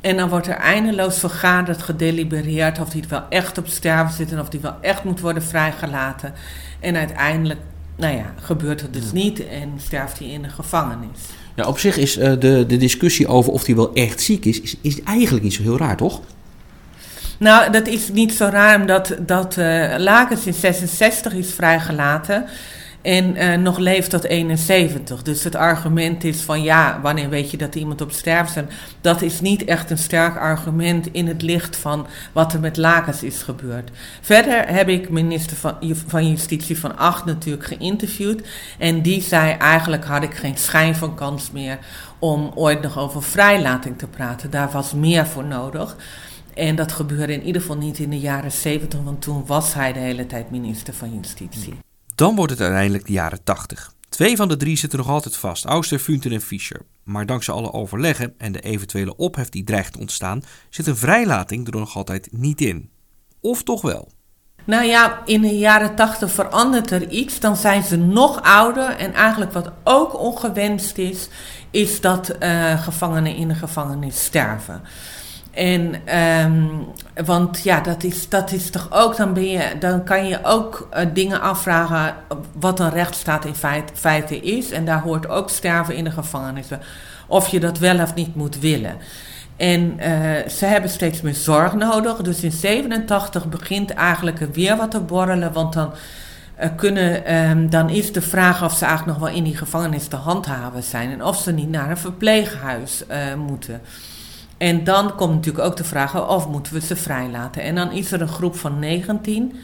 En 0.01 0.17
dan 0.17 0.29
wordt 0.29 0.47
er 0.47 0.55
eindeloos 0.55 1.19
vergaderd, 1.19 1.81
gedelibereerd 1.81 2.79
of 2.79 2.91
hij 2.91 3.03
wel 3.09 3.23
echt 3.29 3.57
op 3.57 3.67
sterven 3.67 4.15
zit 4.15 4.31
en 4.31 4.39
of 4.39 4.51
hij 4.51 4.61
wel 4.61 4.75
echt 4.81 5.03
moet 5.03 5.19
worden 5.19 5.43
vrijgelaten. 5.43 6.33
En 6.79 6.95
uiteindelijk, 6.95 7.59
nou 7.99 8.15
ja, 8.15 8.33
gebeurt 8.41 8.81
het 8.81 8.93
dus 8.93 9.11
niet 9.11 9.47
en 9.47 9.73
sterft 9.77 10.19
hij 10.19 10.27
in 10.27 10.41
de 10.41 10.49
gevangenis. 10.49 11.17
Ja, 11.55 11.67
op 11.67 11.79
zich 11.79 11.97
is 11.97 12.17
uh, 12.17 12.23
de, 12.23 12.65
de 12.67 12.77
discussie 12.77 13.27
over 13.27 13.51
of 13.51 13.65
hij 13.65 13.75
wel 13.75 13.93
echt 13.93 14.21
ziek 14.21 14.45
is, 14.45 14.61
is, 14.61 14.75
is 14.81 15.03
eigenlijk 15.03 15.43
niet 15.43 15.53
zo 15.53 15.61
heel 15.61 15.77
raar, 15.77 15.97
toch? 15.97 16.21
Nou, 17.37 17.71
dat 17.71 17.87
is 17.87 18.09
niet 18.11 18.33
zo 18.33 18.45
raar 18.51 18.79
omdat 18.79 19.15
dat, 19.19 19.57
uh, 19.57 19.95
Lakens 19.97 20.45
in 20.45 20.53
66 20.53 21.33
is 21.33 21.53
vrijgelaten. 21.53 22.45
En 23.01 23.35
uh, 23.35 23.55
nog 23.55 23.77
leeft 23.77 24.09
tot 24.09 24.23
71. 24.23 25.23
Dus 25.23 25.43
het 25.43 25.55
argument 25.55 26.23
is 26.23 26.41
van 26.41 26.63
ja, 26.63 26.99
wanneer 27.01 27.29
weet 27.29 27.51
je 27.51 27.57
dat 27.57 27.75
iemand 27.75 28.01
op 28.01 28.11
sterft? 28.11 28.55
En 28.55 28.69
dat 29.01 29.21
is 29.21 29.41
niet 29.41 29.65
echt 29.65 29.89
een 29.89 29.97
sterk 29.97 30.37
argument 30.37 31.11
in 31.11 31.27
het 31.27 31.41
licht 31.41 31.75
van 31.75 32.07
wat 32.31 32.53
er 32.53 32.59
met 32.59 32.77
Lakens 32.77 33.23
is 33.23 33.41
gebeurd. 33.41 33.89
Verder 34.21 34.67
heb 34.67 34.89
ik 34.89 35.09
minister 35.09 35.57
van, 35.57 35.75
van 36.07 36.29
Justitie 36.29 36.79
van 36.79 36.97
Acht 36.97 37.25
natuurlijk 37.25 37.65
geïnterviewd. 37.65 38.47
En 38.77 39.01
die 39.01 39.21
zei 39.21 39.51
eigenlijk 39.51 40.05
had 40.05 40.23
ik 40.23 40.33
geen 40.35 40.57
schijn 40.57 40.95
van 40.95 41.15
kans 41.15 41.51
meer 41.51 41.79
om 42.19 42.51
ooit 42.55 42.81
nog 42.81 42.97
over 42.97 43.23
vrijlating 43.23 43.97
te 43.97 44.07
praten. 44.07 44.49
Daar 44.49 44.71
was 44.71 44.93
meer 44.93 45.25
voor 45.25 45.45
nodig. 45.45 45.95
En 46.53 46.75
dat 46.75 46.91
gebeurde 46.91 47.33
in 47.33 47.43
ieder 47.43 47.61
geval 47.61 47.77
niet 47.77 47.99
in 47.99 48.09
de 48.09 48.19
jaren 48.19 48.51
70, 48.51 48.99
want 49.03 49.21
toen 49.21 49.45
was 49.45 49.73
hij 49.73 49.93
de 49.93 49.99
hele 49.99 50.25
tijd 50.25 50.51
minister 50.51 50.93
van 50.93 51.13
Justitie. 51.13 51.77
Dan 52.19 52.35
wordt 52.35 52.51
het 52.51 52.61
uiteindelijk 52.61 53.05
de 53.05 53.11
jaren 53.11 53.43
80. 53.43 53.93
Twee 54.09 54.35
van 54.35 54.47
de 54.47 54.57
drie 54.57 54.77
zitten 54.77 54.99
nog 54.99 55.09
altijd 55.09 55.35
vast, 55.35 55.65
Auster, 55.65 55.99
Funten 55.99 56.31
en 56.31 56.41
Fischer. 56.41 56.81
Maar 57.03 57.25
dankzij 57.25 57.53
alle 57.53 57.73
overleggen 57.73 58.33
en 58.37 58.51
de 58.51 58.59
eventuele 58.59 59.15
ophef 59.15 59.49
die 59.49 59.63
dreigt 59.63 59.93
te 59.93 59.99
ontstaan, 59.99 60.43
zit 60.69 60.87
een 60.87 60.97
vrijlating 60.97 61.67
er 61.67 61.79
nog 61.79 61.95
altijd 61.95 62.27
niet 62.31 62.61
in. 62.61 62.89
Of 63.41 63.63
toch 63.63 63.81
wel? 63.81 64.11
Nou 64.63 64.85
ja, 64.85 65.21
in 65.25 65.41
de 65.41 65.57
jaren 65.57 65.95
80 65.95 66.31
verandert 66.31 66.91
er 66.91 67.09
iets. 67.09 67.39
Dan 67.39 67.55
zijn 67.55 67.83
ze 67.83 67.97
nog 67.97 68.41
ouder. 68.41 68.89
En 68.89 69.13
eigenlijk 69.13 69.53
wat 69.53 69.71
ook 69.83 70.19
ongewenst 70.19 70.97
is, 70.97 71.29
is 71.71 72.01
dat 72.01 72.35
uh, 72.39 72.83
gevangenen 72.83 73.35
in 73.35 73.47
de 73.47 73.55
gevangenis 73.55 74.23
sterven. 74.23 74.81
En, 75.51 75.95
um, 76.43 76.85
want 77.25 77.63
ja, 77.63 77.81
dat 77.81 78.03
is, 78.03 78.29
dat 78.29 78.51
is 78.51 78.69
toch 78.69 78.87
ook, 78.91 79.17
dan, 79.17 79.33
ben 79.33 79.47
je, 79.47 79.63
dan 79.79 80.03
kan 80.03 80.27
je 80.27 80.39
ook 80.43 80.89
uh, 80.93 81.05
dingen 81.13 81.41
afvragen 81.41 82.15
wat 82.59 82.79
een 82.79 82.89
rechtsstaat 82.89 83.45
in 83.45 83.55
feit, 83.55 83.91
feite 83.93 84.39
is. 84.39 84.71
En 84.71 84.85
daar 84.85 85.01
hoort 85.01 85.29
ook 85.29 85.49
sterven 85.49 85.95
in 85.95 86.03
de 86.03 86.11
gevangenissen. 86.11 86.79
Of 87.27 87.47
je 87.47 87.59
dat 87.59 87.77
wel 87.77 88.01
of 88.01 88.13
niet 88.13 88.35
moet 88.35 88.59
willen. 88.59 88.95
En 89.57 89.81
uh, 89.99 90.47
ze 90.47 90.65
hebben 90.65 90.89
steeds 90.89 91.21
meer 91.21 91.33
zorg 91.33 91.73
nodig. 91.73 92.17
Dus 92.17 92.43
in 92.43 92.51
87 92.51 93.49
begint 93.49 93.91
eigenlijk 93.91 94.39
weer 94.53 94.77
wat 94.77 94.91
te 94.91 94.99
borrelen. 94.99 95.53
Want 95.53 95.73
dan, 95.73 95.93
uh, 96.59 96.65
kunnen, 96.75 97.35
um, 97.35 97.69
dan 97.69 97.89
is 97.89 98.13
de 98.13 98.21
vraag 98.21 98.63
of 98.63 98.73
ze 98.73 98.85
eigenlijk 98.85 99.19
nog 99.19 99.27
wel 99.27 99.37
in 99.37 99.43
die 99.43 99.57
gevangenis 99.57 100.07
te 100.07 100.15
handhaven 100.15 100.83
zijn. 100.83 101.11
En 101.11 101.23
of 101.23 101.37
ze 101.37 101.51
niet 101.51 101.69
naar 101.69 101.89
een 101.89 101.97
verpleeghuis 101.97 103.03
moeten. 103.37 103.81
En 104.59 104.83
dan 104.83 105.15
komt 105.15 105.33
natuurlijk 105.33 105.65
ook 105.65 105.77
de 105.77 105.83
vraag 105.83 106.27
of 106.27 106.47
moeten 106.47 106.73
we 106.73 106.81
ze 106.81 106.95
vrijlaten. 106.95 107.61
En 107.61 107.75
dan 107.75 107.91
is 107.91 108.11
er 108.11 108.21
een 108.21 108.27
groep 108.27 108.55
van 108.55 108.79
19, 108.79 109.55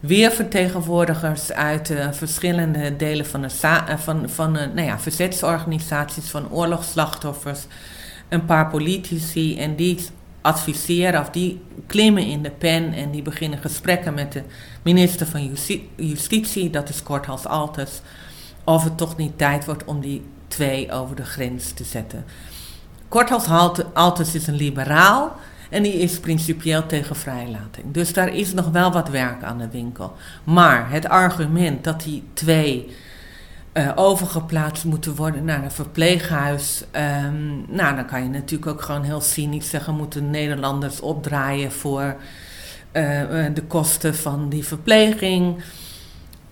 weer 0.00 0.30
vertegenwoordigers 0.30 1.52
uit 1.52 1.90
uh, 1.90 2.12
verschillende 2.12 2.96
delen 2.96 3.26
van 3.26 3.42
de, 3.42 3.48
uh, 3.62 3.96
van, 3.96 4.28
van 4.28 4.56
uh, 4.56 4.62
nou 4.74 4.86
ja, 4.86 4.98
verzetsorganisaties, 4.98 6.30
van 6.30 6.50
oorlogsslachtoffers, 6.50 7.60
een 8.28 8.44
paar 8.44 8.70
politici 8.70 9.58
en 9.58 9.76
die 9.76 9.98
adviseren 10.40 11.20
of 11.20 11.30
die 11.30 11.60
klimmen 11.86 12.26
in 12.26 12.42
de 12.42 12.50
pen 12.50 12.92
en 12.92 13.10
die 13.10 13.22
beginnen 13.22 13.58
gesprekken 13.58 14.14
met 14.14 14.32
de 14.32 14.42
minister 14.82 15.26
van 15.26 15.46
Justitie, 15.46 15.90
Justitie 15.96 16.70
dat 16.70 16.88
is 16.88 17.02
Korthals 17.02 17.46
Altes, 17.46 18.00
of 18.64 18.84
het 18.84 18.96
toch 18.96 19.16
niet 19.16 19.38
tijd 19.38 19.64
wordt 19.64 19.84
om 19.84 20.00
die 20.00 20.22
twee 20.48 20.92
over 20.92 21.16
de 21.16 21.24
grens 21.24 21.72
te 21.72 21.84
zetten. 21.84 22.24
Korthals 23.14 23.74
Altes 23.92 24.34
is 24.34 24.46
een 24.46 24.54
liberaal 24.54 25.36
en 25.70 25.82
die 25.82 25.92
is 25.92 26.20
principieel 26.20 26.86
tegen 26.86 27.16
vrijlating. 27.16 27.86
Dus 27.92 28.12
daar 28.12 28.34
is 28.34 28.52
nog 28.52 28.70
wel 28.70 28.92
wat 28.92 29.08
werk 29.08 29.42
aan 29.42 29.58
de 29.58 29.68
winkel. 29.68 30.12
Maar 30.44 30.90
het 30.90 31.08
argument 31.08 31.84
dat 31.84 32.02
die 32.02 32.22
twee 32.32 32.96
uh, 33.72 33.92
overgeplaatst 33.94 34.84
moeten 34.84 35.14
worden 35.14 35.44
naar 35.44 35.64
een 35.64 35.70
verpleeghuis. 35.70 36.84
Um, 37.24 37.64
nou, 37.68 37.96
dan 37.96 38.06
kan 38.06 38.22
je 38.22 38.28
natuurlijk 38.28 38.70
ook 38.70 38.82
gewoon 38.82 39.02
heel 39.02 39.20
cynisch 39.20 39.70
zeggen: 39.70 39.94
moeten 39.94 40.30
Nederlanders 40.30 41.00
opdraaien 41.00 41.72
voor 41.72 42.16
uh, 42.92 43.44
de 43.54 43.62
kosten 43.66 44.14
van 44.14 44.48
die 44.48 44.64
verpleging. 44.64 45.62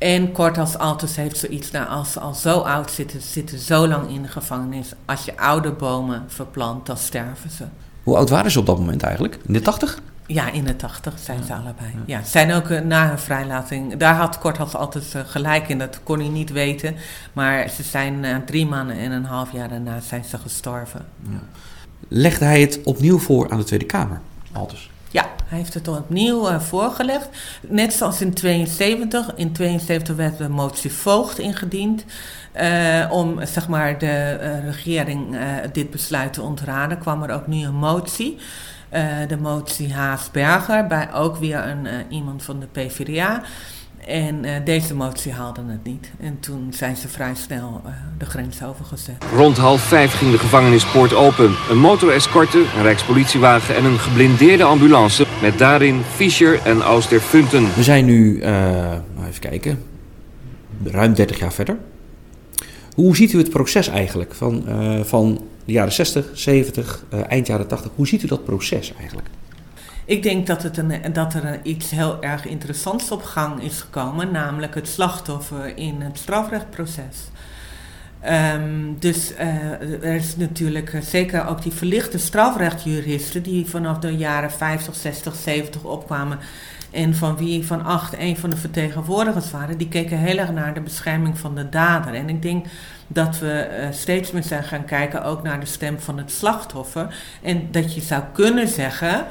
En 0.03 0.33
kort 0.33 0.59
als 0.59 0.79
Altus 0.79 1.17
heeft 1.17 1.37
zoiets, 1.37 1.71
nou, 1.71 1.89
als 1.89 2.13
ze 2.13 2.21
al 2.21 2.35
zo 2.35 2.59
oud 2.59 2.91
zitten, 2.91 3.21
zitten 3.21 3.59
zo 3.59 3.89
lang 3.89 4.11
in 4.11 4.23
de 4.23 4.29
gevangenis. 4.29 4.93
Als 5.05 5.25
je 5.25 5.37
oude 5.37 5.73
bomen 5.73 6.25
verplant, 6.27 6.87
dan 6.87 6.97
sterven 6.97 7.51
ze. 7.51 7.65
Hoe 8.03 8.17
oud 8.17 8.31
waren 8.31 8.51
ze 8.51 8.59
op 8.59 8.67
dat 8.67 8.79
moment 8.79 9.03
eigenlijk? 9.03 9.39
In 9.47 9.53
de 9.53 9.61
tachtig? 9.61 10.01
Ja, 10.27 10.51
in 10.51 10.65
de 10.65 10.77
tachtig 10.77 11.15
zijn 11.19 11.45
ze 11.45 11.55
allebei. 11.55 11.91
Ja, 12.07 12.23
zijn 12.25 12.53
ook 12.53 12.69
uh, 12.69 12.81
na 12.81 13.09
hun 13.09 13.19
vrijlating. 13.19 13.97
Daar 13.97 14.15
had 14.15 14.39
Korthals 14.39 14.75
altijd 14.75 15.15
uh, 15.17 15.23
gelijk 15.27 15.69
in, 15.69 15.79
dat 15.79 16.01
kon 16.03 16.19
hij 16.19 16.29
niet 16.29 16.51
weten. 16.51 16.97
Maar 17.33 17.69
ze 17.69 17.83
zijn 17.83 18.25
uh, 18.25 18.37
drie 18.47 18.67
maanden 18.67 18.97
en 18.97 19.13
een 19.13 19.25
half 19.25 19.53
jaar 19.53 19.69
daarna 19.69 20.01
zijn 20.01 20.25
ze 20.25 20.39
gestorven. 20.39 21.05
Ja. 21.29 21.41
Legde 22.09 22.45
hij 22.45 22.61
het 22.61 22.81
opnieuw 22.85 23.19
voor 23.19 23.51
aan 23.51 23.59
de 23.59 23.65
Tweede 23.65 23.87
Kamer, 23.87 24.21
Altus? 24.53 24.91
Ja, 25.13 25.31
hij 25.47 25.59
heeft 25.59 25.75
het 25.75 25.89
opnieuw 25.89 26.49
uh, 26.49 26.61
voorgelegd. 26.61 27.29
Net 27.61 27.93
zoals 27.93 28.21
in 28.21 28.35
72. 28.35 29.35
In 29.35 29.53
72 29.53 30.17
werd 30.17 30.39
de 30.39 30.49
motie 30.49 30.93
Voogd 30.93 31.39
ingediend. 31.39 32.05
Uh, 32.61 33.07
om 33.11 33.47
zeg 33.47 33.69
maar, 33.69 33.99
de 33.99 34.39
uh, 34.41 34.65
regering 34.65 35.37
dit 35.73 35.91
besluit 35.91 36.33
te 36.33 36.43
ontraden, 36.43 36.99
kwam 36.99 37.23
er 37.23 37.35
ook 37.35 37.47
nu 37.47 37.65
een 37.65 37.75
motie. 37.75 38.39
de 39.29 39.39
motie 39.41 39.95
Haas-Berger, 39.95 40.87
bij 40.87 41.13
ook 41.13 41.37
weer 41.37 41.67
een, 41.67 41.87
iemand 42.09 42.43
van 42.43 42.61
de 42.61 42.67
PvdA. 42.67 43.43
En 44.07 44.45
uh, 44.45 44.51
deze 44.65 44.95
motie 44.95 45.33
haalde 45.33 45.61
het 45.67 45.85
niet. 45.85 46.11
En 46.21 46.41
toen 46.41 46.73
zijn 46.73 46.97
ze 46.97 47.09
vrij 47.09 47.35
snel 47.35 47.81
uh, 47.87 47.93
de 48.19 48.25
grens 48.25 48.63
overgezet. 48.65 49.15
Rond 49.35 49.57
half 49.57 49.81
vijf 49.81 50.13
ging 50.13 50.31
de 50.31 50.39
gevangenispoort 50.39 51.15
open. 51.15 51.55
Een 51.71 51.79
motorescorte, 51.79 52.59
een 52.77 52.83
rijkspolitiewagen 52.83 53.77
en 53.77 53.85
een 53.85 53.99
geblindeerde 53.99 54.65
ambulance... 54.65 55.27
met 55.41 55.59
daarin 55.59 56.03
Fischer 56.03 56.61
en 56.65 56.81
Auster 56.81 57.21
Funten. 57.21 57.75
We 57.75 57.83
zijn 57.83 58.05
nu, 58.05 58.41
uh, 58.41 58.93
even 59.29 59.41
kijken, 59.41 59.83
ruim 60.85 61.15
30 61.15 61.39
jaar 61.39 61.53
verder. 61.53 61.79
Hoe 62.95 63.17
ziet 63.17 63.33
u 63.33 63.39
het 63.39 63.51
proces 63.51 63.89
eigenlijk 63.89 64.35
van, 64.35 64.65
van 65.05 65.41
de 65.65 65.73
jaren 65.73 65.93
60, 65.93 66.27
70, 66.33 67.05
eind 67.29 67.47
jaren 67.47 67.67
80? 67.67 67.91
Hoe 67.95 68.07
ziet 68.07 68.23
u 68.23 68.27
dat 68.27 68.45
proces 68.45 68.93
eigenlijk? 68.99 69.29
Ik 70.05 70.23
denk 70.23 70.47
dat, 70.47 70.63
het 70.63 70.77
een, 70.77 71.13
dat 71.13 71.35
er 71.35 71.61
iets 71.63 71.91
heel 71.91 72.23
erg 72.23 72.47
interessants 72.47 73.11
op 73.11 73.23
gang 73.23 73.63
is 73.63 73.81
gekomen, 73.81 74.33
namelijk 74.33 74.75
het 74.75 74.89
slachtoffer 74.89 75.77
in 75.77 76.01
het 76.01 76.19
strafrechtproces. 76.19 77.31
Um, 78.29 78.97
dus 78.99 79.33
uh, 79.33 80.05
er 80.05 80.15
is 80.15 80.37
natuurlijk 80.37 80.93
uh, 80.93 81.01
zeker 81.01 81.47
ook 81.47 81.63
die 81.63 81.73
verlichte 81.73 82.19
strafrechtjuristen 82.19 83.43
die 83.43 83.67
vanaf 83.67 83.99
de 83.99 84.17
jaren 84.17 84.51
50, 84.51 84.95
60, 84.95 85.35
70 85.35 85.85
opkwamen 85.85 86.39
en 86.91 87.15
van 87.15 87.37
wie 87.37 87.67
Van 87.67 87.85
Acht 87.85 88.15
een 88.19 88.37
van 88.37 88.51
de 88.51 88.57
vertegenwoordigers 88.57 89.51
waren, 89.51 89.79
die 89.79 89.89
keken 89.89 90.19
heel 90.19 90.39
erg 90.39 90.51
naar 90.51 90.75
de 90.75 90.81
bescherming 90.81 91.39
van 91.39 91.55
de 91.55 91.69
dader. 91.69 92.15
En 92.15 92.29
ik 92.29 92.43
denk 92.43 92.67
dat 93.07 93.39
we 93.39 93.69
uh, 93.81 93.87
steeds 93.93 94.31
meer 94.31 94.43
zijn 94.43 94.65
gaan 94.65 94.85
kijken 94.85 95.25
ook 95.25 95.43
naar 95.43 95.61
de 95.61 95.67
stem 95.67 96.01
van 96.01 96.19
het 96.19 96.31
slachtoffer. 96.31 97.15
En 97.43 97.69
dat 97.71 97.95
je 97.95 98.01
zou 98.01 98.23
kunnen 98.33 98.69
zeggen 98.69 99.27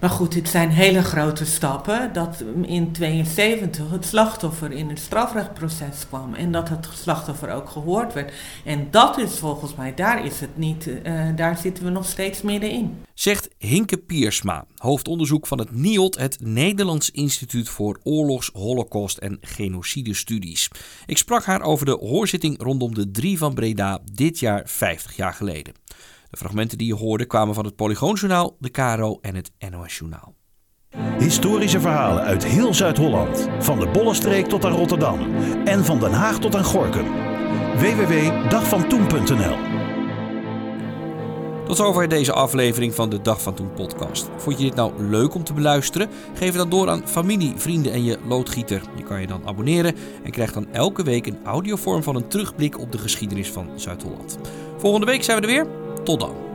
Maar 0.00 0.10
goed, 0.10 0.34
het 0.34 0.48
zijn 0.48 0.70
hele 0.70 1.02
grote 1.02 1.44
stappen 1.44 2.12
dat 2.12 2.44
in 2.62 2.92
72 2.92 3.90
het 3.90 4.04
slachtoffer 4.04 4.72
in 4.72 4.88
het 4.88 4.98
strafrechtproces 4.98 6.06
kwam 6.08 6.34
en 6.34 6.52
dat 6.52 6.68
het 6.68 6.88
slachtoffer 6.94 7.50
ook 7.50 7.68
gehoord 7.68 8.12
werd. 8.12 8.32
En 8.64 8.88
dat 8.90 9.18
is 9.18 9.38
volgens 9.38 9.74
mij, 9.74 9.94
daar 9.94 10.24
is 10.24 10.40
het 10.40 10.56
niet, 10.56 10.86
uh, 10.86 11.28
daar 11.36 11.56
zitten 11.56 11.84
we 11.84 11.90
nog 11.90 12.06
steeds 12.06 12.42
middenin. 12.42 12.96
Zegt 13.14 13.48
Hinke 13.58 13.96
Piersma, 13.96 14.64
hoofdonderzoek 14.76 15.46
van 15.46 15.58
het 15.58 15.76
NIOD, 15.76 16.18
het 16.18 16.38
Nederlands 16.40 17.10
Instituut 17.10 17.68
voor 17.68 18.00
Oorlogs, 18.02 18.50
Holocaust 18.52 19.18
en 19.18 19.38
Genocidestudies. 19.40 20.68
Ik 21.06 21.18
sprak 21.18 21.44
haar 21.44 21.62
over 21.62 21.86
de 21.86 21.98
hoorzitting 22.00 22.62
rondom 22.62 22.94
de 22.94 23.10
drie 23.10 23.38
van 23.38 23.54
Breda 23.54 23.98
dit 24.12 24.38
jaar 24.38 24.62
50 24.64 25.16
jaar 25.16 25.34
geleden. 25.34 25.74
De 26.30 26.36
fragmenten 26.36 26.78
die 26.78 26.86
je 26.86 26.94
hoorde 26.94 27.24
kwamen 27.24 27.54
van 27.54 27.64
het 27.64 27.76
Polygoonjournaal, 27.76 28.56
de 28.58 28.70
Caro 28.70 29.18
en 29.20 29.34
het 29.34 29.50
NOS 29.70 29.98
Journaal. 29.98 30.34
Historische 31.18 31.80
verhalen 31.80 32.22
uit 32.22 32.44
heel 32.44 32.74
Zuid-Holland. 32.74 33.48
Van 33.58 33.78
de 33.80 33.88
Bollenstreek 33.88 34.46
tot 34.46 34.64
aan 34.64 34.72
Rotterdam. 34.72 35.36
En 35.64 35.84
van 35.84 35.98
Den 36.00 36.12
Haag 36.12 36.38
tot 36.38 36.54
aan 36.54 36.64
Gorkum. 36.64 37.06
www.dagvantoen.nl 37.76 39.56
Tot 41.66 41.76
zover 41.76 42.08
deze 42.08 42.32
aflevering 42.32 42.94
van 42.94 43.10
de 43.10 43.20
Dag 43.22 43.42
van 43.42 43.54
Toen 43.54 43.72
podcast. 43.72 44.30
Vond 44.36 44.58
je 44.58 44.64
dit 44.64 44.74
nou 44.74 45.02
leuk 45.02 45.34
om 45.34 45.44
te 45.44 45.52
beluisteren? 45.52 46.08
Geef 46.34 46.48
het 46.48 46.56
dan 46.56 46.70
door 46.70 46.88
aan 46.88 47.08
familie, 47.08 47.52
vrienden 47.56 47.92
en 47.92 48.04
je 48.04 48.18
loodgieter. 48.26 48.82
Je 48.96 49.02
kan 49.02 49.20
je 49.20 49.26
dan 49.26 49.46
abonneren 49.46 49.94
en 50.24 50.30
krijgt 50.30 50.54
dan 50.54 50.72
elke 50.72 51.02
week 51.02 51.26
een 51.26 51.44
audiovorm 51.44 52.02
van 52.02 52.16
een 52.16 52.28
terugblik 52.28 52.78
op 52.78 52.92
de 52.92 52.98
geschiedenis 52.98 53.50
van 53.50 53.70
Zuid-Holland. 53.76 54.38
Volgende 54.76 55.06
week 55.06 55.22
zijn 55.22 55.40
we 55.40 55.46
er 55.46 55.52
weer. 55.52 55.87
Tot 56.08 56.47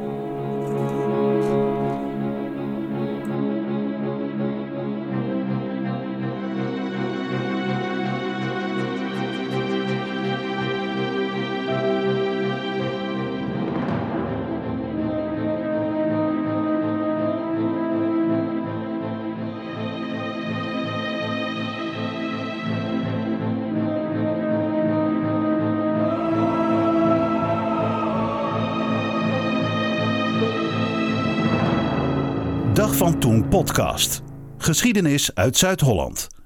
van 33.03 33.19
Toen 33.19 33.47
podcast. 33.47 34.21
Geschiedenis 34.57 35.35
uit 35.35 35.57
Zuid-Holland. 35.57 36.42